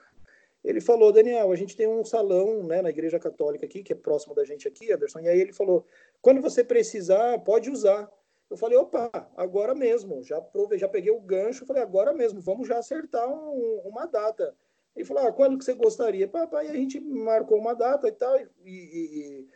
[0.64, 3.96] ele falou, Daniel, a gente tem um salão né, na igreja católica aqui, que é
[3.96, 5.86] próximo da gente aqui, Anderson, e aí ele falou,
[6.22, 8.10] quando você precisar, pode usar.
[8.52, 12.68] Eu falei, opa, agora mesmo, já provei, já peguei o gancho, falei, agora mesmo, vamos
[12.68, 14.54] já acertar um, uma data.
[14.96, 16.28] Ele falou, ah, quando que você gostaria?
[16.28, 19.48] Papai, a gente marcou uma data e tal, e, e,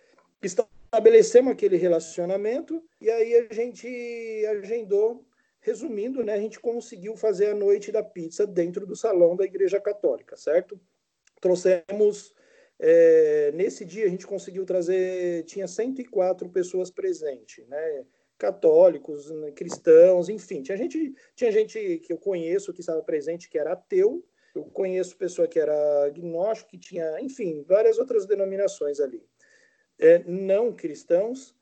[0.41, 3.87] e estabelecemos aquele relacionamento, e aí a gente
[4.47, 5.25] agendou,
[5.59, 9.79] resumindo, né, a gente conseguiu fazer a noite da pizza dentro do salão da igreja
[9.79, 10.79] católica, certo?
[11.45, 12.33] trouxemos.
[12.77, 18.05] É, nesse dia a gente conseguiu trazer, tinha 104 pessoas presentes, né?
[18.37, 19.51] Católicos, né?
[19.51, 20.61] cristãos, enfim.
[20.61, 24.23] Tinha gente, tinha gente que eu conheço que estava presente que era ateu,
[24.53, 29.21] eu conheço pessoa que era agnóstico, que tinha, enfim, várias outras denominações ali.
[29.99, 31.55] É, não cristãos,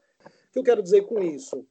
[0.51, 1.67] que eu quero dizer com isso?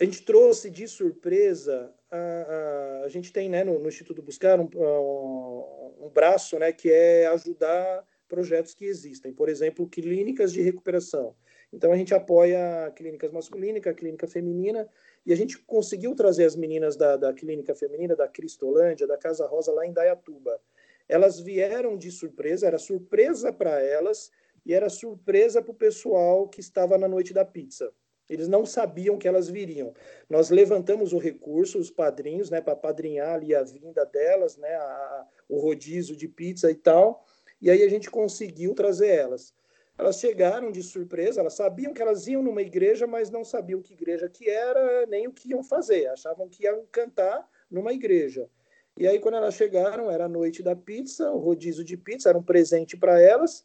[0.00, 4.58] A gente trouxe de surpresa, a, a, a gente tem né, no, no Instituto Buscar
[4.60, 10.62] um, um, um braço né, que é ajudar projetos que existem, por exemplo, clínicas de
[10.62, 11.34] recuperação.
[11.72, 14.88] Então a gente apoia clínicas masculinas, a clínica feminina,
[15.26, 19.46] e a gente conseguiu trazer as meninas da, da clínica feminina, da Cristolândia, da Casa
[19.46, 20.60] Rosa, lá em Dayatuba.
[21.08, 24.30] Elas vieram de surpresa, era surpresa para elas
[24.64, 27.92] e era surpresa para o pessoal que estava na noite da pizza.
[28.28, 29.94] Eles não sabiam que elas viriam.
[30.28, 35.26] Nós levantamos o recurso, os padrinhos, né, para padrinhar ali a vinda delas, né, a,
[35.48, 37.24] o rodízio de pizza e tal.
[37.60, 39.54] E aí a gente conseguiu trazer elas.
[39.98, 43.94] Elas chegaram de surpresa, elas sabiam que elas iam numa igreja, mas não sabiam que
[43.94, 46.06] igreja que era, nem o que iam fazer.
[46.06, 48.48] Achavam que iam cantar numa igreja.
[48.96, 52.38] E aí, quando elas chegaram, era a noite da pizza, o rodízio de pizza, era
[52.38, 53.64] um presente para elas.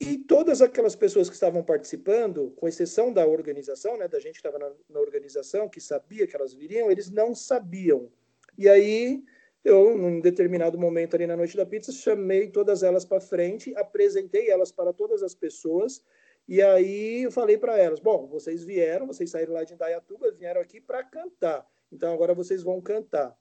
[0.00, 4.46] E todas aquelas pessoas que estavam participando, com exceção da organização, né, da gente que
[4.46, 8.08] estava na, na organização, que sabia que elas viriam, eles não sabiam.
[8.56, 9.24] E aí
[9.66, 14.48] eu, num determinado momento ali na noite da pizza, chamei todas elas para frente, apresentei
[14.48, 16.02] elas para todas as pessoas,
[16.48, 20.60] e aí eu falei para elas: bom, vocês vieram, vocês saíram lá de Indaiatuba, vieram
[20.60, 23.36] aqui para cantar, então agora vocês vão cantar.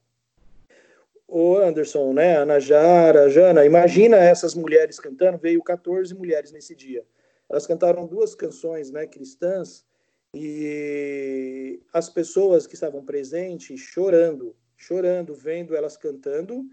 [1.27, 7.05] O Anderson, né, Ana Jara, Jana, imagina essas mulheres cantando, veio 14 mulheres nesse dia.
[7.49, 9.85] Elas cantaram duas canções né, cristãs
[10.33, 14.55] e as pessoas que estavam presentes chorando,
[14.85, 16.63] chorando, vendo elas cantando,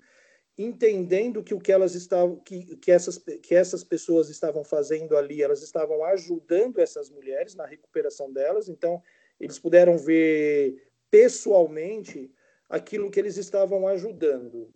[0.56, 5.42] entendendo que o que elas estavam, que, que, essas, que essas pessoas estavam fazendo ali,
[5.42, 9.02] elas estavam ajudando essas mulheres na recuperação delas, então
[9.40, 12.30] eles puderam ver pessoalmente
[12.68, 14.72] aquilo que eles estavam ajudando.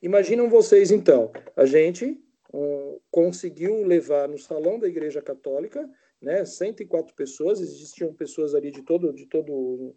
[0.00, 2.20] Imaginam vocês então, a gente
[2.52, 5.88] um, conseguiu levar no salão da Igreja Católica,
[6.20, 9.94] né, 104 pessoas, existiam pessoas ali de todo, de todo,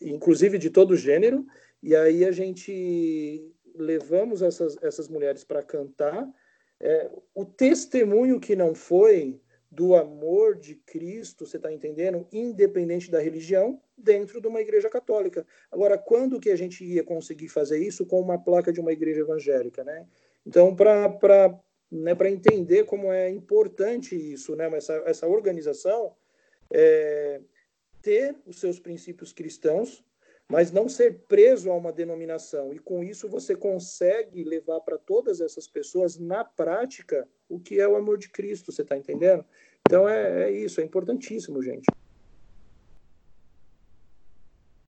[0.00, 1.46] inclusive de todo gênero,
[1.82, 6.28] e aí a gente levamos essas, essas mulheres para cantar.
[6.80, 12.26] É, o testemunho que não foi do amor de Cristo, você está entendendo?
[12.32, 15.46] Independente da religião, dentro de uma igreja católica.
[15.70, 19.20] Agora, quando que a gente ia conseguir fazer isso com uma placa de uma igreja
[19.20, 20.06] evangélica, né?
[20.46, 21.60] Então, para
[21.90, 26.14] né, entender como é importante isso, né, essa, essa organização,
[26.72, 27.40] é,
[28.00, 30.04] ter os seus princípios cristãos,
[30.48, 32.72] mas não ser preso a uma denominação.
[32.72, 37.88] E com isso você consegue levar para todas essas pessoas, na prática, o que é
[37.88, 39.44] o amor de Cristo, você está entendendo?
[39.86, 41.86] Então é, é, isso, é importantíssimo, gente.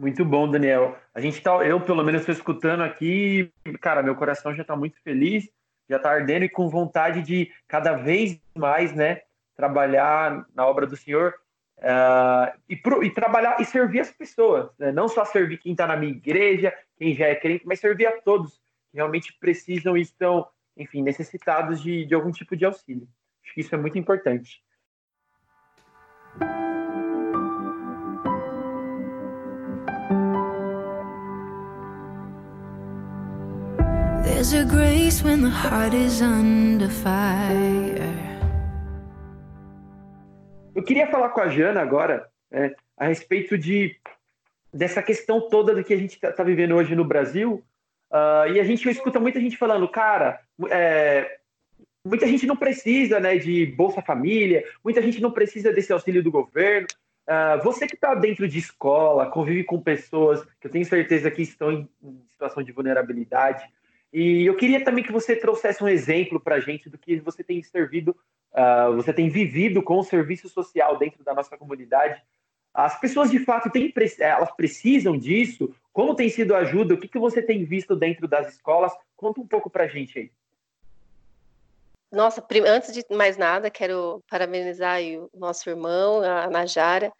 [0.00, 0.96] Muito bom, Daniel.
[1.12, 5.00] A gente tá, eu pelo menos estou escutando aqui, cara, meu coração já está muito
[5.02, 5.48] feliz,
[5.88, 9.22] já está ardendo e com vontade de cada vez mais, né,
[9.56, 11.34] trabalhar na obra do Senhor
[11.78, 14.90] Uh, e, pro, e, trabalhar e servir as pessoas, né?
[14.90, 18.20] não só servir quem está na minha igreja, quem já é crente, mas servir a
[18.20, 18.54] todos
[18.90, 23.06] que realmente precisam e estão, enfim, necessitados de, de algum tipo de auxílio.
[23.44, 24.60] Acho que isso é muito importante.
[34.24, 38.27] There's a grace when the heart is under fire.
[40.78, 43.96] Eu queria falar com a Jana agora é, a respeito de
[44.72, 47.64] dessa questão toda do que a gente está tá vivendo hoje no Brasil.
[48.12, 51.40] Uh, e a gente escuta muita gente falando, cara, é,
[52.04, 56.30] muita gente não precisa né, de Bolsa Família, muita gente não precisa desse auxílio do
[56.30, 56.86] governo.
[57.26, 61.42] Uh, você que está dentro de escola, convive com pessoas que eu tenho certeza que
[61.42, 63.64] estão em, em situação de vulnerabilidade.
[64.12, 67.42] E eu queria também que você trouxesse um exemplo para a gente do que você
[67.42, 68.14] tem servido
[68.58, 72.20] uh, você tem vivido com o serviço social dentro da nossa comunidade.
[72.74, 75.74] As pessoas de fato têm, elas precisam disso.
[75.92, 76.94] Como tem sido a ajuda?
[76.94, 78.92] O que, que você tem visto dentro das escolas?
[79.16, 80.30] Conta um pouco para a gente aí.
[82.10, 87.12] Nossa, antes de mais nada, quero parabenizar o nosso irmão, a Najara,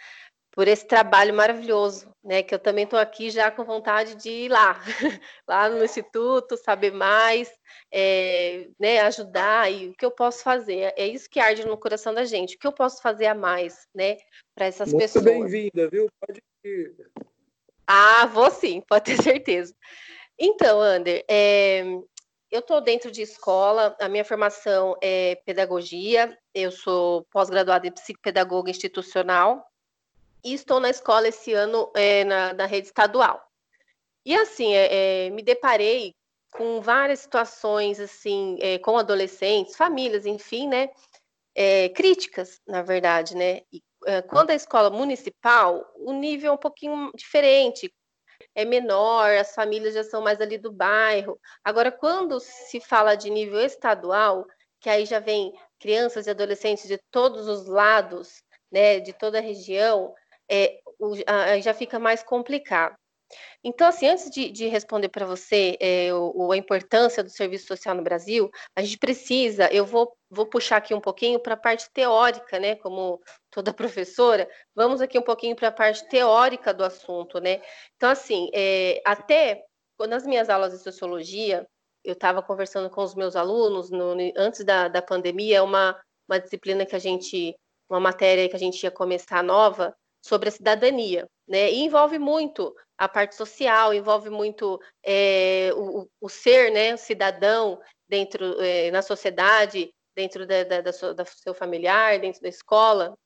[0.59, 2.43] por esse trabalho maravilhoso, né?
[2.43, 4.83] Que eu também estou aqui já com vontade de ir lá,
[5.47, 7.49] lá no instituto, saber mais,
[7.93, 8.99] é, né?
[9.03, 10.93] Ajudar e o que eu posso fazer.
[10.97, 12.57] É isso que arde no coração da gente.
[12.57, 14.17] O que eu posso fazer a mais, né?
[14.53, 15.25] Para essas Muito pessoas.
[15.27, 16.09] Muito bem-vinda, viu?
[16.27, 17.09] Pode ir.
[17.87, 19.73] Ah, vou sim, pode ter certeza.
[20.37, 21.85] Então, Ander, é,
[22.51, 28.73] eu estou dentro de escola, a minha formação é pedagogia, eu sou pós-graduada em psicopedagoga
[28.73, 29.68] institucional,
[30.51, 33.41] e estou na escola esse ano é, na, na, rede estadual.
[34.25, 36.15] E assim, é, é, me deparei
[36.53, 40.89] com várias situações assim, com adolescentes, famílias, enfim, né?
[41.95, 43.63] críticas, na verdade, né?
[43.73, 47.93] E é, quando a escola municipal, o nível é um pouquinho diferente,
[48.55, 51.39] é menor, as famílias já são mais ali do bairro.
[51.65, 54.47] Agora, quando se fala de nível estadual,
[54.81, 59.43] que aí já vem crianças e adolescentes de todos os lados, né, de toda a
[59.43, 60.15] região,
[60.51, 62.97] é, o, a, já fica mais complicado.
[63.63, 67.95] Então, assim, antes de, de responder para você é, o, a importância do serviço social
[67.95, 71.91] no Brasil, a gente precisa, eu vou, vou puxar aqui um pouquinho para a parte
[71.93, 72.77] teórica, né?
[72.77, 73.21] Como
[73.51, 77.61] toda professora, vamos aqui um pouquinho para a parte teórica do assunto, né?
[77.97, 79.65] Então, assim, é, até
[80.09, 81.67] nas minhas aulas de sociologia,
[82.05, 86.87] eu estava conversando com os meus alunos no, antes da, da pandemia, uma, uma disciplina
[86.87, 87.55] que a gente,
[87.91, 89.95] uma matéria que a gente ia começar nova
[90.29, 91.71] sobre a cidadania, né?
[91.71, 97.81] E envolve muito a parte social, envolve muito é, o, o, ser, né, o cidadão
[98.09, 103.17] dentro é, na sociedade, dentro da, da, da, sua, da, seu familiar, dentro da escola.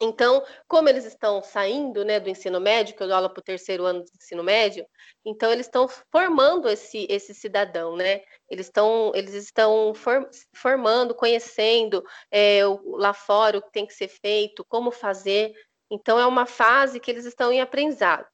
[0.00, 3.44] Então, como eles estão saindo né, do ensino médio, que eu dou aula para o
[3.44, 4.86] terceiro ano do ensino médio,
[5.24, 8.20] então eles estão formando esse, esse cidadão, né?
[8.50, 14.08] Eles estão, eles estão for, formando, conhecendo é, lá fora o que tem que ser
[14.08, 15.54] feito, como fazer.
[15.90, 18.26] Então, é uma fase que eles estão em aprendizado.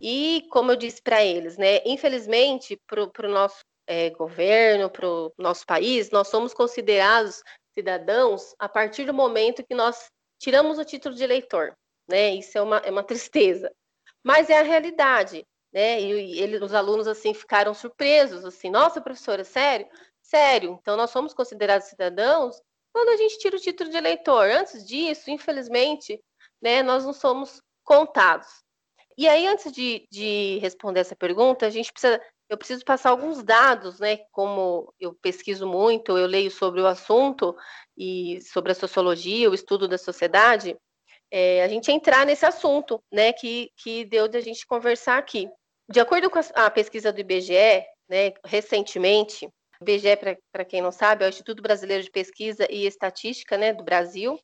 [0.00, 5.32] E, como eu disse para eles, né, infelizmente, para o nosso é, governo, para o
[5.38, 7.42] nosso país, nós somos considerados
[7.72, 11.74] cidadãos a partir do momento que nós tiramos o título de eleitor.
[12.08, 12.34] Né?
[12.34, 13.70] Isso é uma, é uma tristeza.
[14.22, 15.46] Mas é a realidade.
[15.72, 16.00] Né?
[16.00, 19.86] E, ele, os alunos assim ficaram surpresos, assim, nossa, professora, sério?
[20.22, 22.60] Sério, então nós somos considerados cidadãos
[22.92, 24.48] quando a gente tira o título de eleitor.
[24.50, 26.20] Antes disso, infelizmente,
[26.62, 28.66] né, nós não somos contados.
[29.18, 33.42] E aí, antes de, de responder essa pergunta, a gente precisa, eu preciso passar alguns
[33.42, 34.18] dados, né?
[34.30, 37.56] Como eu pesquiso muito, eu leio sobre o assunto
[37.96, 40.76] e sobre a sociologia, o estudo da sociedade,
[41.30, 43.32] é, a gente entrar nesse assunto, né?
[43.32, 45.48] Que, que deu de a gente conversar aqui.
[45.88, 48.34] De acordo com a, a pesquisa do IBGE, né?
[48.44, 49.48] Recentemente,
[49.80, 50.16] IBGE,
[50.52, 53.72] para quem não sabe, é o Instituto Brasileiro de Pesquisa e Estatística, né?
[53.72, 54.38] Do Brasil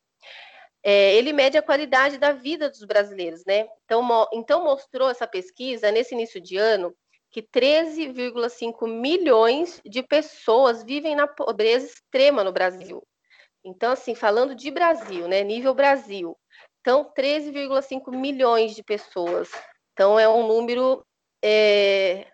[0.83, 3.69] é, ele mede a qualidade da vida dos brasileiros, né?
[3.85, 6.95] Então, mo então mostrou essa pesquisa nesse início de ano
[7.31, 13.03] que 13,5 milhões de pessoas vivem na pobreza extrema no Brasil.
[13.65, 15.43] Então, assim, falando de Brasil, né?
[15.43, 16.37] Nível Brasil.
[16.81, 19.51] Então, 13,5 milhões de pessoas.
[19.93, 21.07] Então, é um número
[21.43, 22.27] é,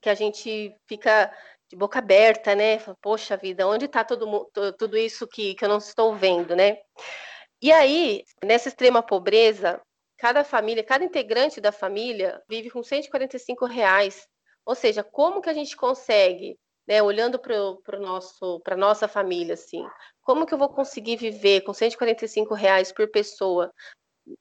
[0.00, 1.32] que a gente fica
[1.68, 2.78] de boca aberta, né?
[3.02, 6.78] Poxa vida, onde está tudo isso que, que eu não estou vendo, né?
[7.60, 9.80] E aí, nessa extrema pobreza,
[10.18, 14.26] cada família, cada integrante da família vive com 145 reais.
[14.64, 19.86] Ou seja, como que a gente consegue, né, olhando para nosso, para nossa família, assim,
[20.22, 23.72] como que eu vou conseguir viver com 145 reais por pessoa?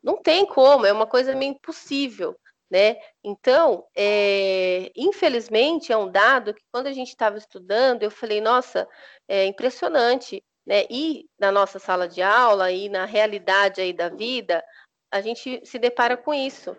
[0.03, 2.35] Não tem como, é uma coisa meio impossível,
[2.69, 2.97] né?
[3.23, 8.87] Então, é, infelizmente, é um dado que quando a gente estava estudando, eu falei, nossa,
[9.27, 10.85] é impressionante né?
[10.89, 14.63] E na nossa sala de aula e na realidade aí da vida,
[15.11, 16.75] a gente se depara com isso,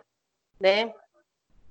[0.60, 0.92] né?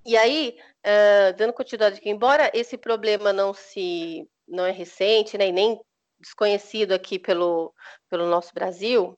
[0.05, 5.47] E aí, uh, dando continuidade aqui, embora esse problema não se não é recente, né,
[5.47, 5.82] e nem
[6.20, 7.74] desconhecido aqui pelo,
[8.09, 9.18] pelo nosso Brasil,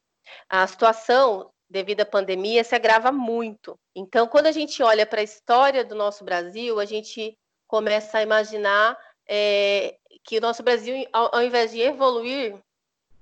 [0.49, 3.77] a situação devido à pandemia se agrava muito.
[3.93, 7.37] Então, quando a gente olha para a história do nosso Brasil, a gente
[7.67, 12.57] começa a imaginar é, que o nosso Brasil, ao, ao invés de evoluir,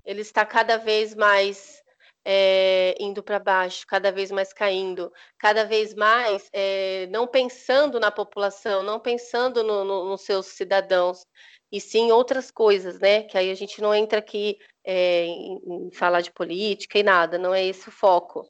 [0.06, 1.84] ele está cada vez mais
[2.26, 8.12] é, indo para baixo, cada vez mais caindo, cada vez mais é, não pensando na
[8.12, 11.26] população, não pensando no, no, nos seus cidadãos,
[11.72, 13.24] e sim outras coisas, né?
[13.24, 17.38] Que aí a gente não entra aqui é, em, em falar de política e nada,
[17.38, 18.50] não é esse o foco.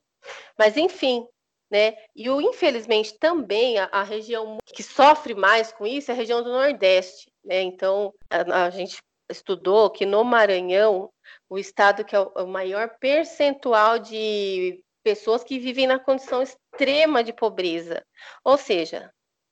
[0.58, 1.26] Mas enfim,
[1.70, 1.95] né?
[2.16, 6.43] E o infelizmente também a, a, região que sofre mais com isso é a região
[6.43, 7.62] do Nordeste, né?
[7.62, 8.97] Então a, a gente
[9.30, 11.12] estudou que no Maranhão
[11.50, 17.32] o estado que é o maior percentual de pessoas que vivem na condição extrema de
[17.32, 18.04] pobreza,
[18.44, 19.12] ou seja,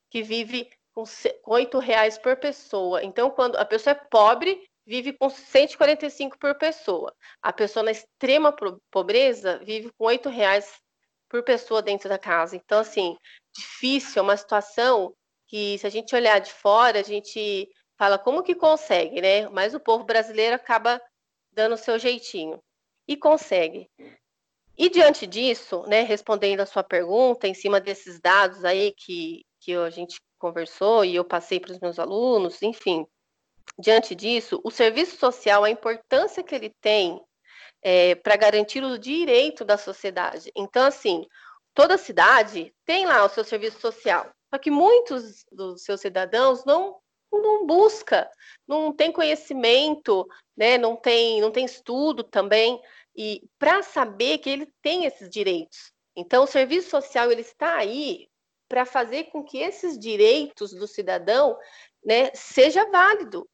[0.09, 1.03] que vive com
[1.47, 3.03] oito reais por pessoa.
[3.03, 7.13] Então, quando a pessoa é pobre, vive com 145 por pessoa.
[7.41, 8.55] A pessoa na extrema
[8.91, 10.79] pobreza vive com oito reais
[11.29, 12.55] por pessoa dentro da casa.
[12.55, 13.15] Então, assim,
[13.55, 15.13] difícil, é uma situação
[15.47, 17.69] que, se a gente olhar de fora, a gente
[18.03, 19.47] fala como que consegue, né?
[19.47, 21.01] Mas o povo brasileiro acaba
[21.53, 22.61] dando o seu jeitinho.
[23.07, 23.89] E consegue.
[24.77, 29.73] E diante disso, né, respondendo a sua pergunta, em cima desses dados aí que, que
[29.73, 33.07] a gente conversou e eu passei para os meus alunos, enfim,
[33.79, 37.23] diante disso, o serviço social, a importância que ele tem
[37.81, 40.51] é, para garantir o direito da sociedade.
[40.57, 41.25] Então, assim,
[41.73, 47.01] toda cidade tem lá o seu serviço social, só que muitos dos seus cidadãos não
[47.41, 48.29] não busca,
[48.67, 50.77] não tem conhecimento, né?
[50.77, 52.81] Não tem, não tem estudo também
[53.15, 55.91] e para saber que ele tem esses direitos.
[56.15, 58.27] Então, o serviço social ele está aí
[58.67, 61.57] para fazer com que esses direitos do cidadão,
[62.03, 63.47] né, seja válido,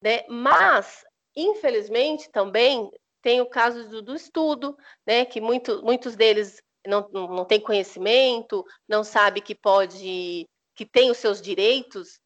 [0.00, 0.24] né?
[0.28, 1.04] Mas,
[1.34, 2.90] infelizmente, também
[3.22, 4.76] tem o caso do, do estudo,
[5.06, 11.10] né, que muito, muitos deles não, não têm conhecimento, não sabe que pode, que tem
[11.10, 12.18] os seus direitos.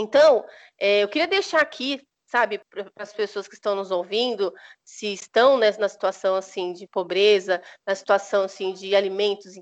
[0.00, 0.44] Então,
[0.78, 4.52] é, eu queria deixar aqui, sabe, para as pessoas que estão nos ouvindo,
[4.84, 9.54] se estão né, na situação assim de pobreza, na situação assim de alimentos,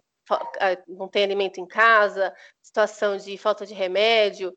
[0.87, 4.55] não tem alimento em casa, situação de falta de remédio,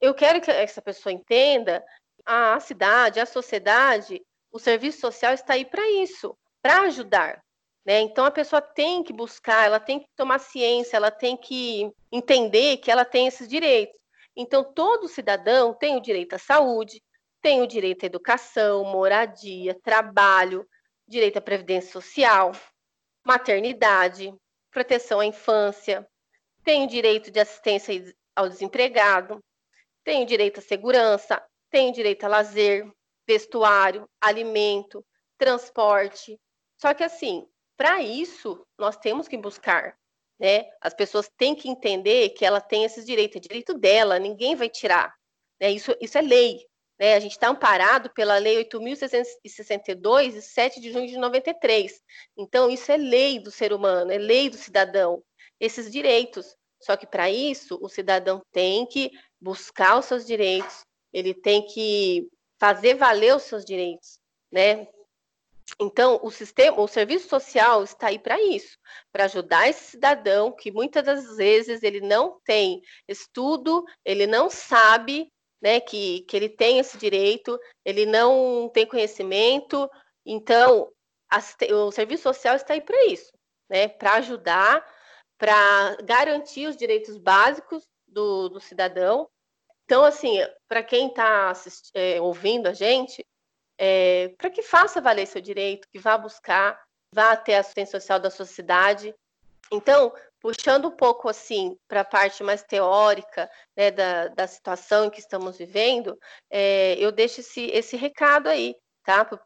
[0.00, 1.84] eu quero que essa pessoa entenda
[2.24, 7.42] a cidade, a sociedade, o serviço social está aí para isso, para ajudar.
[7.84, 8.00] Né?
[8.00, 12.76] Então a pessoa tem que buscar, ela tem que tomar ciência, ela tem que entender
[12.78, 13.98] que ela tem esses direitos.
[14.36, 17.02] Então todo cidadão tem o direito à saúde,
[17.42, 20.66] tem o direito à educação, moradia, trabalho,
[21.06, 22.52] direito à previdência social,
[23.24, 24.32] maternidade,
[24.70, 26.08] proteção à infância,
[26.62, 29.42] tem o direito de assistência ao desempregado,
[30.04, 32.90] tem o direito à segurança, tem o direito a lazer,
[33.26, 35.04] vestuário, alimento,
[35.38, 36.38] transporte.
[36.80, 39.96] Só que assim, para isso, nós temos que buscar,
[40.40, 40.64] né?
[40.80, 44.70] As pessoas têm que entender que ela tem esses direitos, é direito dela, ninguém vai
[44.70, 45.14] tirar.
[45.60, 45.70] Né?
[45.70, 46.66] Isso, isso é lei.
[46.98, 47.14] Né?
[47.14, 52.00] A gente está amparado pela Lei 8.662, de 7 de junho de 93.
[52.38, 55.22] Então, isso é lei do ser humano, é lei do cidadão,
[55.60, 56.56] esses direitos.
[56.80, 60.80] Só que para isso, o cidadão tem que buscar os seus direitos,
[61.12, 62.26] ele tem que
[62.58, 64.18] fazer valer os seus direitos,
[64.50, 64.88] né?
[65.78, 68.78] Então, o sistema, o serviço social está aí para isso,
[69.12, 75.30] para ajudar esse cidadão que muitas das vezes ele não tem estudo, ele não sabe,
[75.62, 79.88] né, que, que ele tem esse direito, ele não tem conhecimento.
[80.24, 80.90] Então,
[81.30, 81.38] a,
[81.74, 83.30] o serviço social está aí para isso,
[83.68, 84.84] né, para ajudar
[85.40, 89.26] para garantir os direitos básicos do, do cidadão.
[89.86, 90.36] Então, assim,
[90.68, 91.52] para quem está
[91.94, 93.24] é, ouvindo a gente,
[93.82, 96.78] é, para que faça valer seu direito, que vá buscar,
[97.14, 99.14] vá até a assistência social da sociedade.
[99.72, 105.10] Então, puxando um pouco assim para a parte mais teórica né, da, da situação em
[105.10, 106.18] que estamos vivendo,
[106.50, 109.24] é, eu deixo esse, esse recado aí, tá?
[109.24, 109.40] Para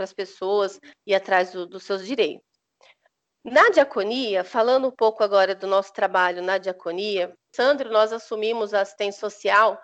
[0.00, 2.44] as pessoas ir atrás do, dos seus direitos.
[3.44, 8.80] Na diaconia, falando um pouco agora do nosso trabalho na diaconia, Sandro, nós assumimos a
[8.80, 9.80] assistência social,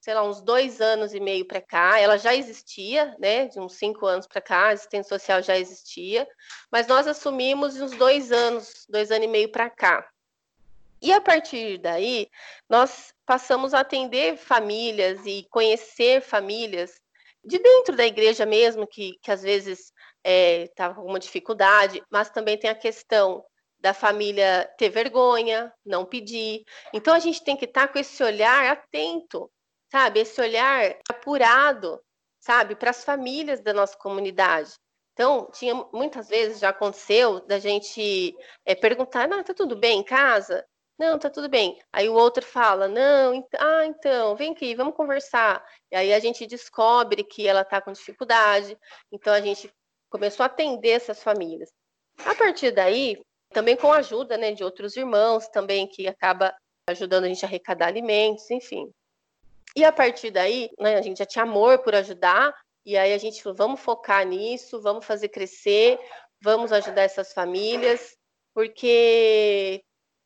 [0.00, 1.98] sei lá, uns dois anos e meio para cá.
[1.98, 3.46] Ela já existia, né?
[3.46, 6.26] De uns cinco anos para cá, a assistência social já existia,
[6.70, 10.08] mas nós assumimos uns dois anos, dois anos e meio para cá.
[11.00, 12.28] E a partir daí,
[12.68, 17.00] nós passamos a atender famílias e conhecer famílias
[17.44, 19.92] de dentro da igreja mesmo, que, que às vezes
[20.24, 23.44] estava é, com uma dificuldade, mas também tem a questão
[23.78, 26.64] da família ter vergonha, não pedir.
[26.92, 29.50] Então a gente tem que estar tá com esse olhar atento,
[29.90, 30.20] sabe?
[30.20, 32.00] Esse olhar apurado,
[32.40, 34.72] sabe, para as famílias da nossa comunidade.
[35.12, 38.34] Então, tinha muitas vezes já aconteceu da gente
[38.64, 40.64] é, perguntar: "Não, tá tudo bem em casa?"
[40.98, 41.78] Não, tá tudo bem.
[41.92, 45.62] Aí o outro fala: Não, ah, então, vem aqui, vamos conversar.
[45.92, 48.76] E aí a gente descobre que ela tá com dificuldade.
[49.12, 49.70] Então a gente
[50.10, 51.70] começou a atender essas famílias.
[52.24, 53.20] A partir daí,
[53.50, 56.54] também com a ajuda né, de outros irmãos, também que acaba
[56.88, 58.90] ajudando a gente a arrecadar alimentos, enfim.
[59.76, 62.54] E a partir daí, né, a gente já tinha amor por ajudar,
[62.84, 65.98] e aí a gente falou, vamos focar nisso, vamos fazer crescer,
[66.40, 68.16] vamos ajudar essas famílias,
[68.54, 69.84] porque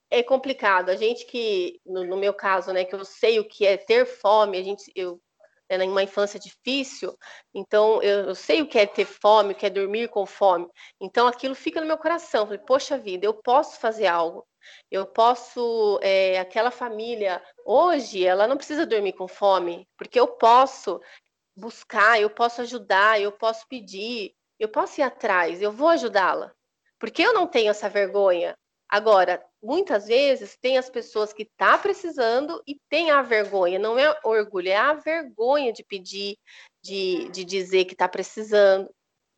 [0.09, 0.91] é complicado.
[0.91, 4.07] A gente que, no, no, meu caso, né, que eu sei o que é ter
[4.07, 5.21] fome, a gente, eu
[5.79, 7.17] né, uma infância difícil,
[7.55, 10.69] então eu, eu, sei o que é ter fome, o que é dormir com fome.
[11.01, 12.47] Então aquilo fica no meu coração.
[12.47, 14.47] Falei, poxa vida, eu posso fazer algo.
[14.91, 21.01] Eu posso, é, aquela família, hoje, ela não precisa dormir com fome, porque eu posso
[21.57, 26.53] buscar, eu posso ajudar, eu posso pedir, eu posso ir atrás, eu vou ajudá-la.
[26.99, 28.57] Porque eu não tenho essa vergonha.
[28.89, 34.19] Agora, muitas vezes tem as pessoas que tá precisando e tem a vergonha, não é
[34.25, 36.37] orgulho, é a vergonha de pedir,
[36.83, 38.89] de, de dizer que está precisando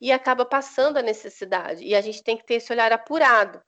[0.00, 1.84] e acaba passando a necessidade.
[1.84, 3.62] E a gente tem que ter esse olhar apurado.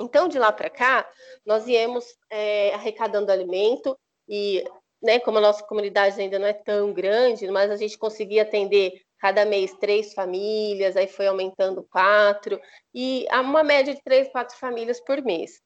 [0.00, 1.08] Então, de lá para cá,
[1.44, 4.64] nós íamos é, arrecadando alimento e,
[5.02, 9.02] né, como a nossa comunidade ainda não é tão grande, mas a gente conseguia atender
[9.18, 12.60] cada mês três famílias, aí foi aumentando quatro,
[12.94, 15.60] e uma média de três, quatro famílias por mês.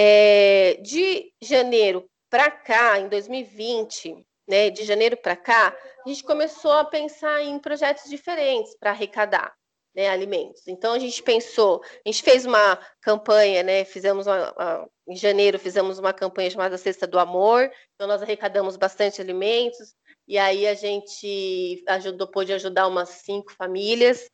[0.00, 5.76] É, de janeiro para cá, em 2020, né, de janeiro para cá,
[6.06, 9.52] a gente começou a pensar em projetos diferentes para arrecadar
[9.92, 10.68] né, alimentos.
[10.68, 15.58] Então a gente pensou, a gente fez uma campanha, né, fizemos uma, uma, em janeiro
[15.58, 19.96] fizemos uma campanha chamada Cesta do Amor, então nós arrecadamos bastante alimentos,
[20.28, 24.30] e aí a gente ajudou, pôde ajudar umas cinco famílias.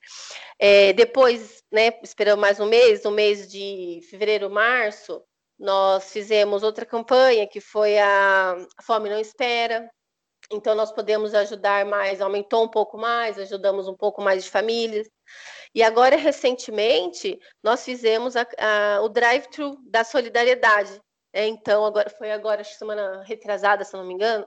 [0.58, 5.22] É, depois, né, esperamos mais um mês, no mês de fevereiro, março,
[5.58, 9.88] nós fizemos outra campanha que foi a Fome Não Espera.
[10.52, 15.08] Então, nós podemos ajudar mais, aumentou um pouco mais, ajudamos um pouco mais de famílias.
[15.74, 21.00] E agora, recentemente, nós fizemos a, a, o drive-thru da solidariedade.
[21.32, 24.46] É, então, agora foi agora, semana retrasada, se não me engano,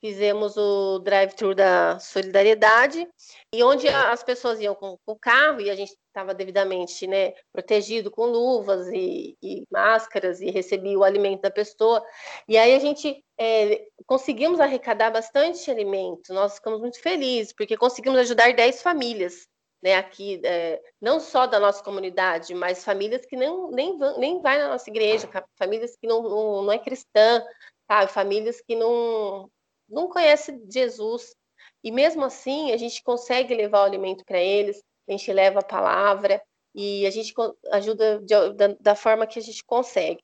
[0.00, 3.06] fizemos o drive-thru da solidariedade,
[3.52, 8.10] e onde as pessoas iam com, o carro, e a gente estava devidamente né, protegido
[8.10, 12.02] com luvas e, e, máscaras, e recebia o alimento da pessoa,
[12.48, 18.18] e aí a gente é, conseguimos arrecadar bastante alimento, nós ficamos muito felizes, porque conseguimos
[18.20, 19.46] ajudar 10 famílias,
[19.82, 24.58] né, aqui, é, não só da nossa comunidade, mas famílias que não, nem, nem vai
[24.58, 25.28] na nossa igreja,
[25.58, 27.42] famílias que não, não, não é cristã,
[27.90, 28.12] sabe?
[28.12, 29.50] famílias que não,
[29.90, 31.34] não conhece Jesus.
[31.82, 35.64] E mesmo assim, a gente consegue levar o alimento para eles, a gente leva a
[35.64, 36.42] palavra
[36.74, 37.34] e a gente
[37.72, 40.22] ajuda de, da, da, forma que a gente consegue.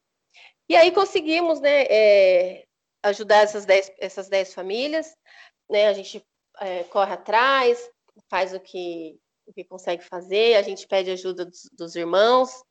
[0.69, 2.65] E aí conseguimos né, é,
[3.03, 5.17] ajudar essas dez, essas dez famílias,
[5.69, 6.25] né, a gente
[6.61, 7.91] é, corre atrás,
[8.29, 12.63] faz o que, o que consegue fazer, a gente pede ajuda dos, dos irmãos,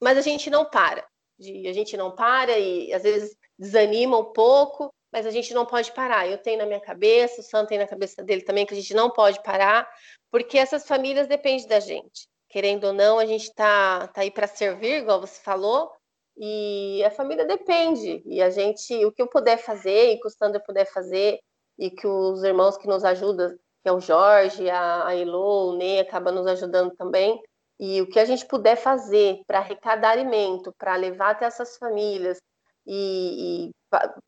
[0.00, 1.06] mas a gente não para.
[1.38, 5.66] De, a gente não para e às vezes desanima um pouco, mas a gente não
[5.66, 6.26] pode parar.
[6.26, 8.94] Eu tenho na minha cabeça, o Sam tem na cabeça dele também, que a gente
[8.94, 9.88] não pode parar,
[10.30, 12.26] porque essas famílias dependem da gente.
[12.48, 15.90] Querendo ou não, a gente está tá aí para servir, igual você falou,
[16.36, 18.22] e a família depende.
[18.24, 21.38] E a gente, o que eu puder fazer, e custando eu puder fazer,
[21.78, 23.50] e que os irmãos que nos ajudam,
[23.82, 27.40] que é o Jorge, a, a Elo, o Ney, acaba nos ajudando também.
[27.78, 32.38] E o que a gente puder fazer para arrecadar alimento, para levar até essas famílias,
[32.86, 33.70] e, e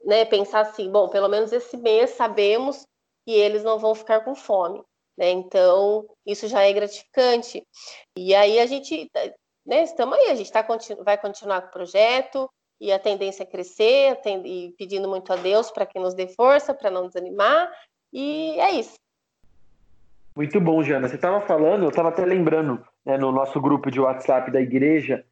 [0.04, 2.86] né, pensar assim, bom, pelo menos esse mês sabemos
[3.26, 4.82] que eles não vão ficar com fome,
[5.16, 5.30] né?
[5.30, 7.66] Então isso já é gratificante.
[8.16, 9.10] E aí a gente,
[9.66, 10.64] né, estamos aí, a gente tá,
[11.02, 12.48] vai continuar com o projeto
[12.80, 16.74] e a tendência é crescer, e pedindo muito a Deus para que nos dê força,
[16.74, 17.70] para não desanimar.
[18.12, 18.94] E é isso.
[20.36, 21.08] Muito bom, Jana.
[21.08, 25.24] Você estava falando, eu estava até lembrando né, no nosso grupo de WhatsApp da igreja,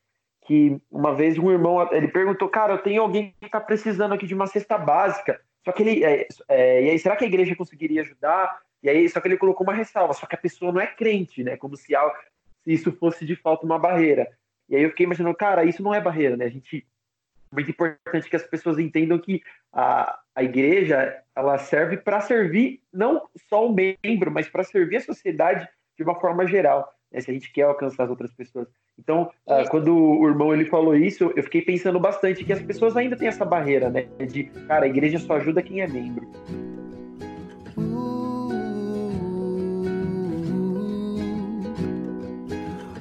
[0.44, 4.26] que uma vez um irmão ele perguntou, cara, eu tenho alguém que está precisando aqui
[4.26, 7.54] de uma cesta básica, só que ele, é, é, e aí será que a igreja
[7.54, 8.60] conseguiria ajudar?
[8.82, 11.44] E aí só que ele colocou uma ressalva, só que a pessoa não é crente,
[11.44, 11.56] né?
[11.56, 11.94] Como se,
[12.64, 14.28] se isso fosse de fato uma barreira.
[14.68, 16.46] E aí eu fiquei imaginando, cara, isso não é barreira, né?
[16.46, 16.84] A gente
[17.52, 23.28] muito importante que as pessoas entendam que a, a igreja ela serve para servir não
[23.48, 27.34] só o membro, mas para servir a sociedade de uma forma geral né, se a
[27.34, 28.66] gente quer alcançar as outras pessoas.
[28.98, 32.96] Então, uh, quando o irmão ele falou isso, eu fiquei pensando bastante que as pessoas
[32.96, 34.06] ainda têm essa barreira, né?
[34.26, 36.28] De, cara, a igreja só ajuda quem é membro.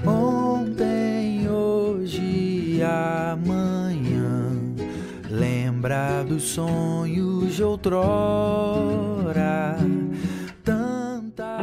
[0.05, 4.51] Ontem, hoje, amanhã,
[5.29, 8.51] lembra dos sonhos de outrora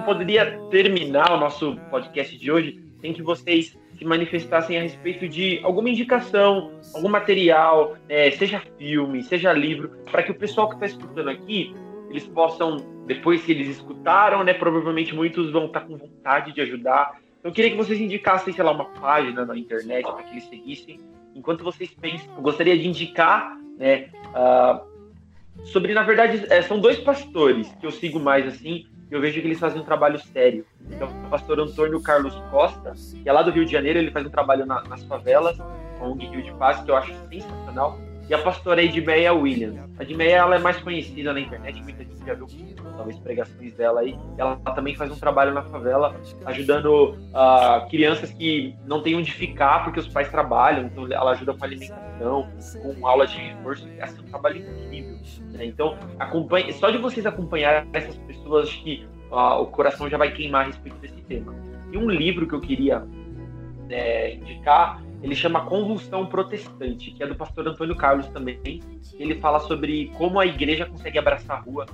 [0.08, 5.60] poderia terminar o nosso podcast de hoje sem que vocês se manifestassem a respeito de
[5.64, 10.86] alguma indicação, algum material, é, seja filme, seja livro, para que o pessoal que está
[10.86, 11.74] escutando aqui,
[12.08, 12.76] eles possam,
[13.06, 17.18] depois que eles escutaram, né, provavelmente muitos vão estar tá com vontade de ajudar.
[17.40, 20.44] Então, eu queria que vocês indicassem, sei lá, uma página na internet para que eles
[20.44, 21.00] seguissem.
[21.34, 26.98] Enquanto vocês pensam, eu gostaria de indicar, né, uh, sobre, na verdade, é, são dois
[26.98, 30.66] pastores que eu sigo mais assim, eu vejo que eles fazem um trabalho sério.
[30.90, 32.92] Então, o pastor Antônio Carlos Costa,
[33.22, 35.56] que é lá do Rio de Janeiro, ele faz um trabalho na, nas favelas,
[35.98, 37.98] com o Rio de Paz, que eu acho sensacional.
[38.28, 39.78] E a pastora Edmeia Williams.
[39.98, 42.46] A Edmeia ela é mais conhecida na internet, muita gente já viu
[42.94, 44.18] talvez pregações dela aí.
[44.36, 46.14] Ela também faz um trabalho na favela,
[46.44, 50.86] ajudando uh, crianças que não têm onde ficar porque os pais trabalham.
[50.86, 52.48] Então ela ajuda com alimentação,
[52.82, 53.88] com aula de reforço.
[53.98, 55.16] É um trabalho incrível.
[55.52, 55.64] Né?
[55.64, 60.32] Então, acompanhe, só de vocês acompanharem essas pessoas, acho que uh, o coração já vai
[60.32, 61.54] queimar a respeito desse tema.
[61.90, 63.06] E um livro que eu queria
[63.88, 68.80] é, indicar ele chama Convulsão Protestante, que é do pastor Antônio Carlos também.
[69.14, 71.86] Ele fala sobre como a igreja consegue abraçar a rua.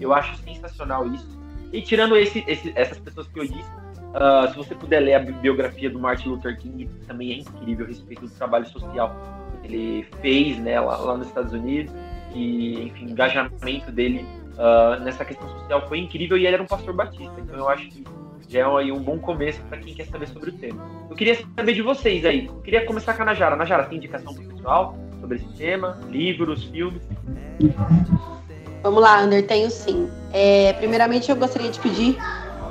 [0.00, 1.40] Eu acho sensacional isso.
[1.72, 3.70] E tirando esse, esse, essas pessoas que eu disse,
[4.14, 7.88] uh, se você puder ler a biografia do Martin Luther King, também é incrível a
[7.88, 9.14] respeito do trabalho social
[9.62, 11.94] que ele fez né, lá, lá nos Estados Unidos
[12.34, 16.66] e, enfim, o engajamento dele uh, nessa questão social foi incrível e ele era um
[16.66, 17.34] pastor batista.
[17.38, 18.04] Então eu acho que
[18.52, 20.84] já é aí um bom começo para quem quer saber sobre o tema.
[21.08, 22.46] Eu queria saber de vocês aí.
[22.46, 23.56] Eu queria começar com a Najara.
[23.56, 25.98] Najara, tem indicação para o pessoal sobre esse tema?
[26.10, 27.02] Livros, filmes?
[28.82, 30.10] Vamos lá, Ander, tenho sim.
[30.34, 32.16] É, primeiramente, eu gostaria de pedir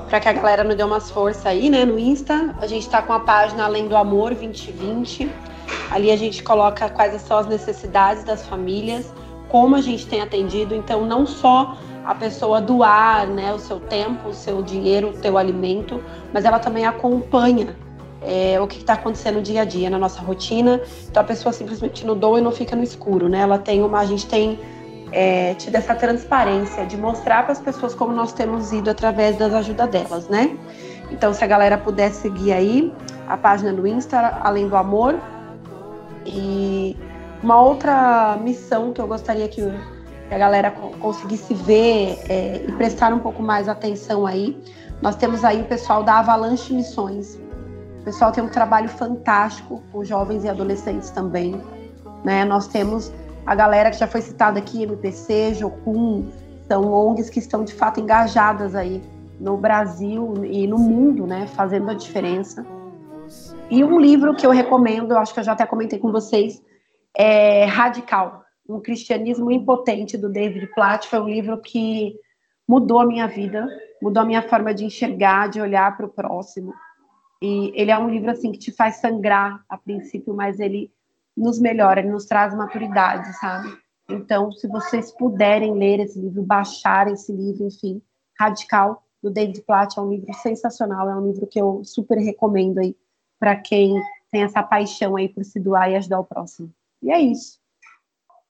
[0.07, 2.55] para que a galera nos dê umas forças aí, né, no Insta.
[2.61, 5.31] A gente está com a página Além do Amor 2020.
[5.89, 9.11] Ali a gente coloca quais são as necessidades das famílias,
[9.49, 10.75] como a gente tem atendido.
[10.75, 11.75] Então, não só
[12.05, 16.59] a pessoa doar né, o seu tempo, o seu dinheiro, o seu alimento, mas ela
[16.59, 17.75] também acompanha
[18.21, 20.81] é, o que está acontecendo no dia a dia, na nossa rotina.
[21.09, 23.39] Então a pessoa simplesmente não doa e não fica no escuro, né?
[23.39, 24.59] Ela tem uma, a gente tem
[25.11, 29.53] é, tido essa transparência de mostrar para as pessoas como nós temos ido através das
[29.53, 30.57] ajudas delas, né?
[31.11, 32.93] Então se a galera puder seguir aí
[33.27, 35.19] a página do Insta, além do amor.
[36.25, 36.95] E
[37.41, 39.61] uma outra missão que eu gostaria que
[40.33, 44.57] a galera conseguisse ver é, e prestar um pouco mais atenção aí.
[45.01, 47.35] Nós temos aí o pessoal da Avalanche Missões.
[47.99, 51.61] O pessoal tem um trabalho fantástico com jovens e adolescentes também.
[52.23, 52.45] Né?
[52.45, 53.11] Nós temos
[53.45, 56.29] a galera que já foi citada aqui, MPC, Jocum,
[56.67, 59.01] são ONGs que estão de fato engajadas aí
[59.39, 62.65] no Brasil e no mundo, né, fazendo a diferença.
[63.69, 66.61] E um livro que eu recomendo, eu acho que eu já até comentei com vocês,
[67.17, 68.43] é Radical,
[68.75, 72.15] um Cristianismo Impotente, do David Platt, foi um livro que
[72.67, 73.67] mudou a minha vida,
[74.01, 76.73] mudou a minha forma de enxergar, de olhar para o próximo.
[77.41, 80.91] E ele é um livro assim que te faz sangrar a princípio, mas ele
[81.35, 83.75] nos melhora, ele nos traz maturidade, sabe?
[84.09, 88.01] Então, se vocês puderem ler esse livro, baixar esse livro, enfim,
[88.39, 92.79] Radical, do David Platt, é um livro sensacional, é um livro que eu super recomendo
[92.79, 92.95] aí
[93.39, 93.95] para quem
[94.31, 96.71] tem essa paixão aí por se doar e ajudar o próximo.
[97.01, 97.60] E é isso.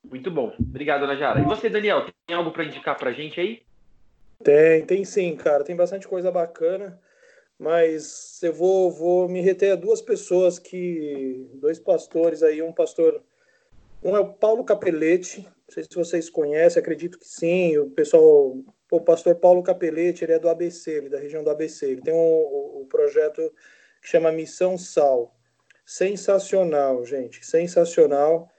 [0.04, 0.54] Muito bom.
[0.60, 1.40] Obrigado, Ana Jara.
[1.40, 3.62] E você, Daniel, tem algo para indicar para a gente aí?
[4.44, 5.64] Tem, tem sim, cara.
[5.64, 7.00] Tem bastante coisa bacana,
[7.58, 11.48] mas eu vou, vou me reter a duas pessoas que.
[11.56, 13.22] dois pastores aí, um pastor.
[14.04, 17.78] Um é o Paulo Capelete, não sei se vocês conhecem, acredito que sim.
[17.78, 18.58] O pessoal.
[18.92, 21.92] O pastor Paulo Capelete, ele é do ABC, ele é da região do ABC.
[21.92, 23.42] Ele tem um, um projeto
[24.02, 25.34] que chama Missão Sal.
[25.86, 28.52] Sensacional, gente, sensacional.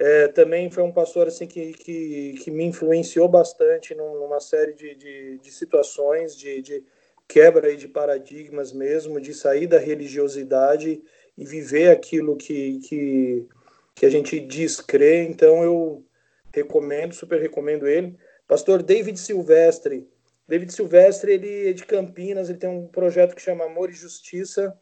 [0.00, 4.94] É, também foi um pastor assim que, que, que me influenciou bastante numa série de,
[4.94, 6.82] de, de situações, de, de
[7.28, 11.02] quebra de paradigmas mesmo, de sair da religiosidade
[11.36, 13.46] e viver aquilo que, que,
[13.94, 15.28] que a gente diz crer.
[15.28, 16.02] Então eu
[16.50, 18.16] recomendo, super recomendo ele.
[18.48, 20.08] Pastor David Silvestre.
[20.48, 24.74] David Silvestre, ele é de Campinas, ele tem um projeto que chama Amor e Justiça,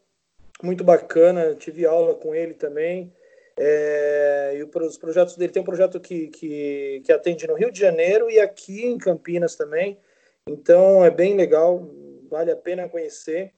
[0.63, 3.13] muito bacana, tive aula com ele também.
[3.61, 7.81] É, e os projetos dele tem um projeto que, que, que atende no Rio de
[7.81, 9.99] Janeiro e aqui em Campinas também.
[10.49, 11.91] Então é bem legal,
[12.31, 13.53] vale a pena conhecer.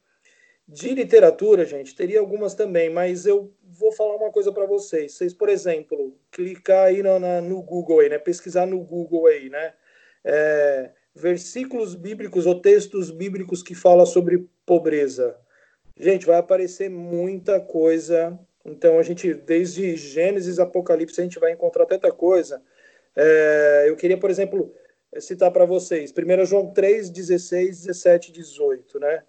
[0.66, 5.12] De literatura, gente, teria algumas também, mas eu vou falar uma coisa para vocês.
[5.12, 8.18] Vocês, por exemplo, clicar aí no, na, no Google aí, né?
[8.18, 9.74] Pesquisar no Google aí, né?
[10.24, 15.36] É, versículos bíblicos ou textos bíblicos que falam sobre pobreza.
[15.98, 21.86] Gente, vai aparecer muita coisa então, a gente, desde Gênesis, Apocalipse, a gente vai encontrar
[21.86, 22.62] tanta coisa.
[23.16, 24.74] É, eu queria, por exemplo,
[25.18, 29.22] citar para vocês, 1 João 3, 16, 17 18, né?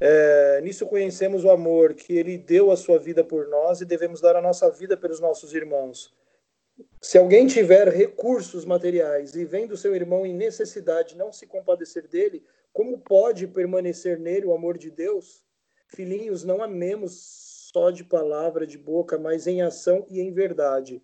[0.00, 4.20] É, nisso conhecemos o amor, que ele deu a sua vida por nós e devemos
[4.20, 6.12] dar a nossa vida pelos nossos irmãos.
[7.00, 12.42] Se alguém tiver recursos materiais e vendo seu irmão em necessidade não se compadecer dele,
[12.72, 15.44] como pode permanecer nele o amor de Deus?
[15.86, 21.02] Filhinhos, não amemos só de palavra, de boca, mas em ação e em verdade.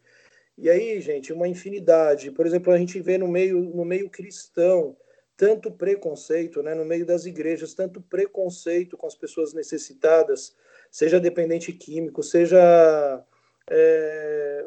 [0.56, 2.30] E aí, gente, uma infinidade.
[2.30, 4.96] Por exemplo, a gente vê no meio, no meio cristão
[5.36, 10.56] tanto preconceito, né, no meio das igrejas, tanto preconceito com as pessoas necessitadas,
[10.90, 13.24] seja dependente químico, seja
[13.70, 14.66] é,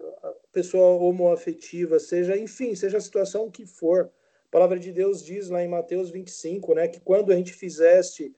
[0.54, 4.10] pessoa homoafetiva, seja, enfim, seja a situação que for.
[4.48, 8.34] A palavra de Deus diz lá em Mateus 25, né, que quando a gente fizeste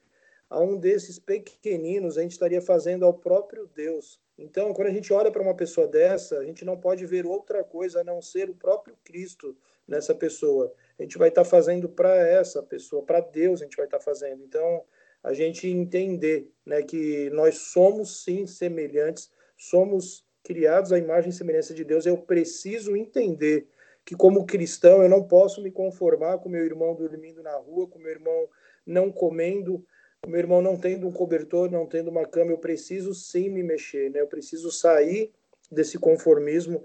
[0.54, 4.20] a um desses pequeninos, a gente estaria fazendo ao próprio Deus.
[4.38, 7.64] Então, quando a gente olha para uma pessoa dessa, a gente não pode ver outra
[7.64, 10.72] coisa a não ser o próprio Cristo nessa pessoa.
[10.96, 14.44] A gente vai estar fazendo para essa pessoa, para Deus a gente vai estar fazendo.
[14.44, 14.84] Então,
[15.24, 21.74] a gente entender né, que nós somos sim semelhantes, somos criados à imagem e semelhança
[21.74, 22.06] de Deus.
[22.06, 23.66] Eu preciso entender
[24.04, 27.98] que, como cristão, eu não posso me conformar com meu irmão dormindo na rua, com
[27.98, 28.48] meu irmão
[28.86, 29.84] não comendo,
[30.24, 33.62] o meu irmão não tendo um cobertor, não tendo uma cama, eu preciso sim me
[33.62, 34.20] mexer, né?
[34.20, 35.32] Eu preciso sair
[35.70, 36.82] desse conformismo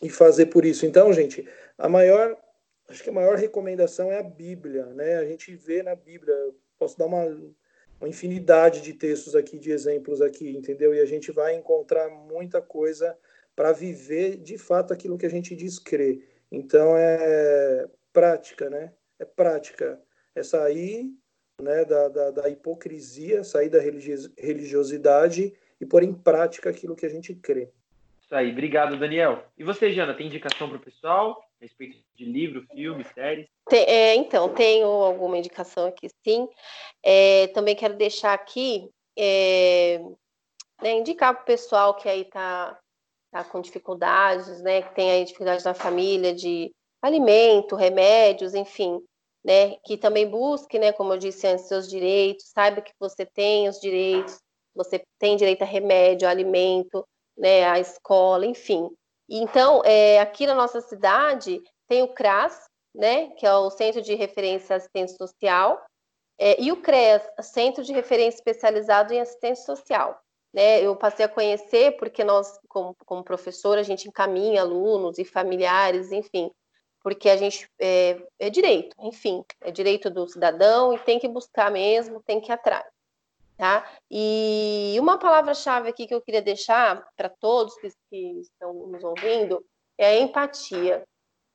[0.00, 0.86] e fazer por isso.
[0.86, 2.36] Então, gente, a maior,
[2.88, 5.16] acho que a maior recomendação é a Bíblia, né?
[5.16, 6.34] A gente vê na Bíblia,
[6.78, 7.24] posso dar uma,
[8.00, 10.94] uma infinidade de textos aqui, de exemplos aqui, entendeu?
[10.94, 13.16] E a gente vai encontrar muita coisa
[13.54, 16.26] para viver de fato aquilo que a gente diz crer.
[16.50, 18.92] Então é prática, né?
[19.18, 20.00] É prática.
[20.34, 21.12] É sair
[21.60, 27.08] né, da, da, da hipocrisia, sair da religiosidade e pôr em prática aquilo que a
[27.08, 27.68] gente crê.
[28.20, 29.44] Isso aí, obrigado, Daniel.
[29.58, 33.46] E você, Jana, tem indicação para o pessoal a respeito de livro, filme, séries?
[33.68, 36.48] Tem, é, então, tenho alguma indicação aqui, sim.
[37.02, 40.00] É, também quero deixar aqui, é,
[40.80, 42.78] né, indicar para o pessoal que aí está
[43.30, 46.72] tá com dificuldades, né, que tem aí dificuldades na família de
[47.02, 49.02] alimento, remédios, enfim,
[49.44, 53.68] né, que também busque, né, como eu disse antes, seus direitos, saiba que você tem
[53.68, 54.38] os direitos,
[54.74, 58.90] você tem direito a remédio, a alimento, né, a escola, enfim.
[59.28, 64.14] Então, é, aqui na nossa cidade tem o CRAS, né, que é o Centro de
[64.14, 65.82] Referência Assistência Social,
[66.38, 70.18] é, e o CREAS, Centro de Referência Especializado em Assistência Social
[70.52, 75.24] né, eu passei a conhecer porque nós, como, como professora, a gente encaminha alunos e
[75.24, 76.50] familiares, enfim,
[77.02, 81.70] porque a gente é, é, direito, enfim, é direito do cidadão e tem que buscar
[81.70, 82.86] mesmo, tem que ir atrás,
[83.56, 83.90] tá?
[84.10, 89.64] E uma palavra-chave aqui que eu queria deixar para todos que, que, estão nos ouvindo
[89.98, 91.04] é a empatia,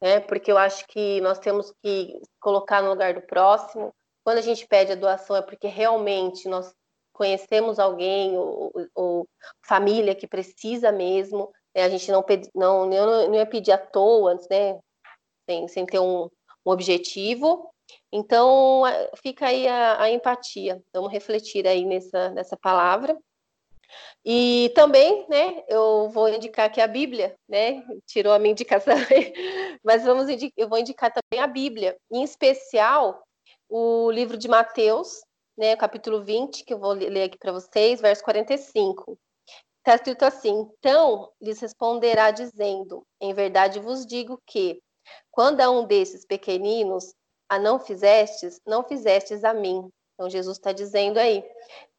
[0.02, 0.20] né?
[0.20, 3.93] Porque eu acho que nós temos que colocar no lugar do próximo.
[4.24, 6.74] Quando a gente pede a doação é porque realmente nós
[7.14, 9.28] conhecemos alguém ou, ou
[9.66, 11.84] família que precisa mesmo, né?
[11.84, 12.24] a gente não,
[12.54, 14.80] não, não, ia pedir à toa, né?
[15.48, 16.30] Sem, sem ter um,
[16.66, 17.70] um objetivo.
[18.12, 18.84] Então,
[19.22, 20.84] fica aí a, a, empatia.
[20.93, 23.18] Vamos refletir aí nessa, nessa palavra.
[24.26, 28.93] E também, né, eu vou indicar aqui a Bíblia, né, tirou a minha indicação,
[29.82, 30.28] mas vamos
[30.58, 33.24] eu vou indicar também a Bíblia, em especial
[33.70, 35.22] o livro de Mateus,
[35.58, 39.18] né, capítulo 20, que eu vou ler aqui para vocês, verso 45.
[39.80, 44.82] Está escrito assim: Então lhes responderá, dizendo: Em verdade vos digo que,
[45.32, 47.14] quando a um desses pequeninos
[47.49, 49.89] a não fizestes, não fizestes a mim.
[50.14, 51.43] Então Jesus está dizendo aí.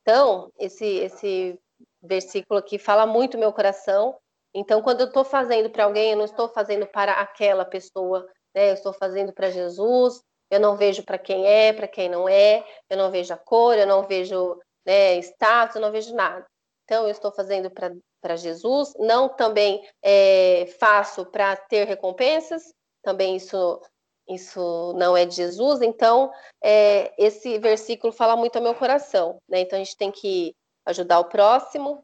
[0.03, 1.59] Então, esse, esse
[2.03, 4.17] versículo aqui fala muito meu coração.
[4.55, 8.71] Então, quando eu estou fazendo para alguém, eu não estou fazendo para aquela pessoa, né?
[8.71, 12.65] Eu estou fazendo para Jesus, eu não vejo para quem é, para quem não é,
[12.89, 16.47] eu não vejo a cor, eu não vejo né, status, eu não vejo nada.
[16.85, 22.73] Então, eu estou fazendo para Jesus, não também é, faço para ter recompensas,
[23.03, 23.81] também isso,
[24.29, 25.83] isso não é de Jesus.
[25.83, 26.31] Então,
[26.63, 29.39] é, esse versículo fala muito ao meu coração.
[29.49, 29.61] Né?
[29.61, 30.55] Então, a gente tem que
[30.87, 32.03] ajudar o próximo,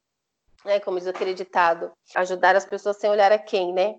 [0.64, 0.80] né?
[0.80, 3.96] como diz aquele ditado, ajudar as pessoas sem olhar a quem, né?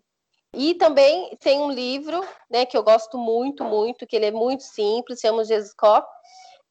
[0.57, 4.63] E também tem um livro, né, que eu gosto muito, muito, que ele é muito
[4.63, 6.07] simples, chama Jesus Cop,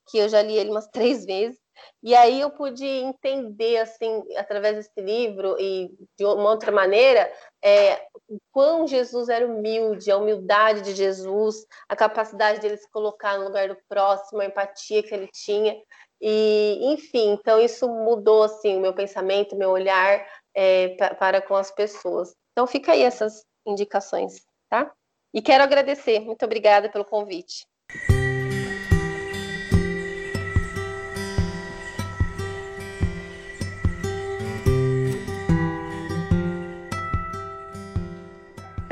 [0.09, 1.61] que eu já li ele umas três vezes.
[2.03, 8.07] E aí eu pude entender, assim, através desse livro e de uma outra maneira, é,
[8.29, 13.45] o quão Jesus era humilde, a humildade de Jesus, a capacidade dele se colocar no
[13.45, 15.77] lugar do próximo, a empatia que ele tinha.
[16.21, 21.71] E, enfim, então isso mudou, assim, o meu pensamento, meu olhar é, para com as
[21.71, 22.35] pessoas.
[22.53, 24.93] Então fica aí essas indicações, tá?
[25.35, 27.67] E quero agradecer, muito obrigada pelo convite.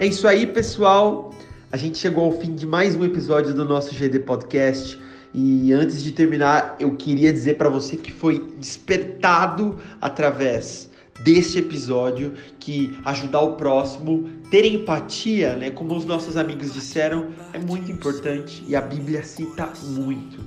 [0.03, 1.33] É isso aí, pessoal.
[1.71, 4.99] A gente chegou ao fim de mais um episódio do nosso GD Podcast.
[5.33, 10.91] E antes de terminar, eu queria dizer para você que foi despertado através
[11.23, 17.61] deste episódio, que ajudar o próximo, ter empatia, né, como os nossos amigos disseram, é
[17.61, 20.41] muito importante e a Bíblia cita muito.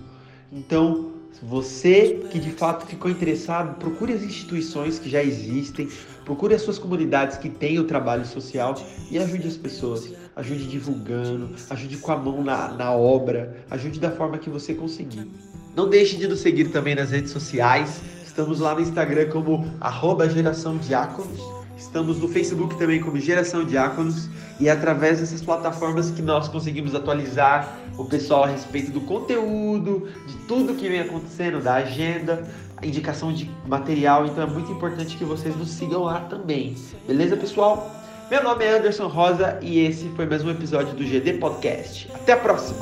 [0.52, 5.88] Então, você que de fato ficou interessado, procure as instituições que já existem,
[6.26, 8.76] procure as suas comunidades que têm o trabalho social
[9.10, 10.12] e ajude as pessoas.
[10.36, 15.26] Ajude divulgando, ajude com a mão na, na obra, ajude da forma que você conseguir.
[15.74, 18.02] Não deixe de nos seguir também nas redes sociais.
[18.26, 21.40] Estamos lá no Instagram como arroba Geração Diáconos.
[21.78, 24.28] Estamos no Facebook também como Geração Diáconos.
[24.60, 30.10] E é através dessas plataformas que nós conseguimos atualizar o pessoal a respeito do conteúdo,
[30.28, 32.46] de tudo que vem acontecendo, da agenda,
[32.78, 34.26] a indicação de material.
[34.26, 36.76] Então é muito importante que vocês nos sigam lá também.
[37.08, 37.92] Beleza, pessoal?
[38.30, 42.10] Meu nome é Anderson Rosa e esse foi mais um episódio do GD Podcast.
[42.14, 42.80] Até a próxima!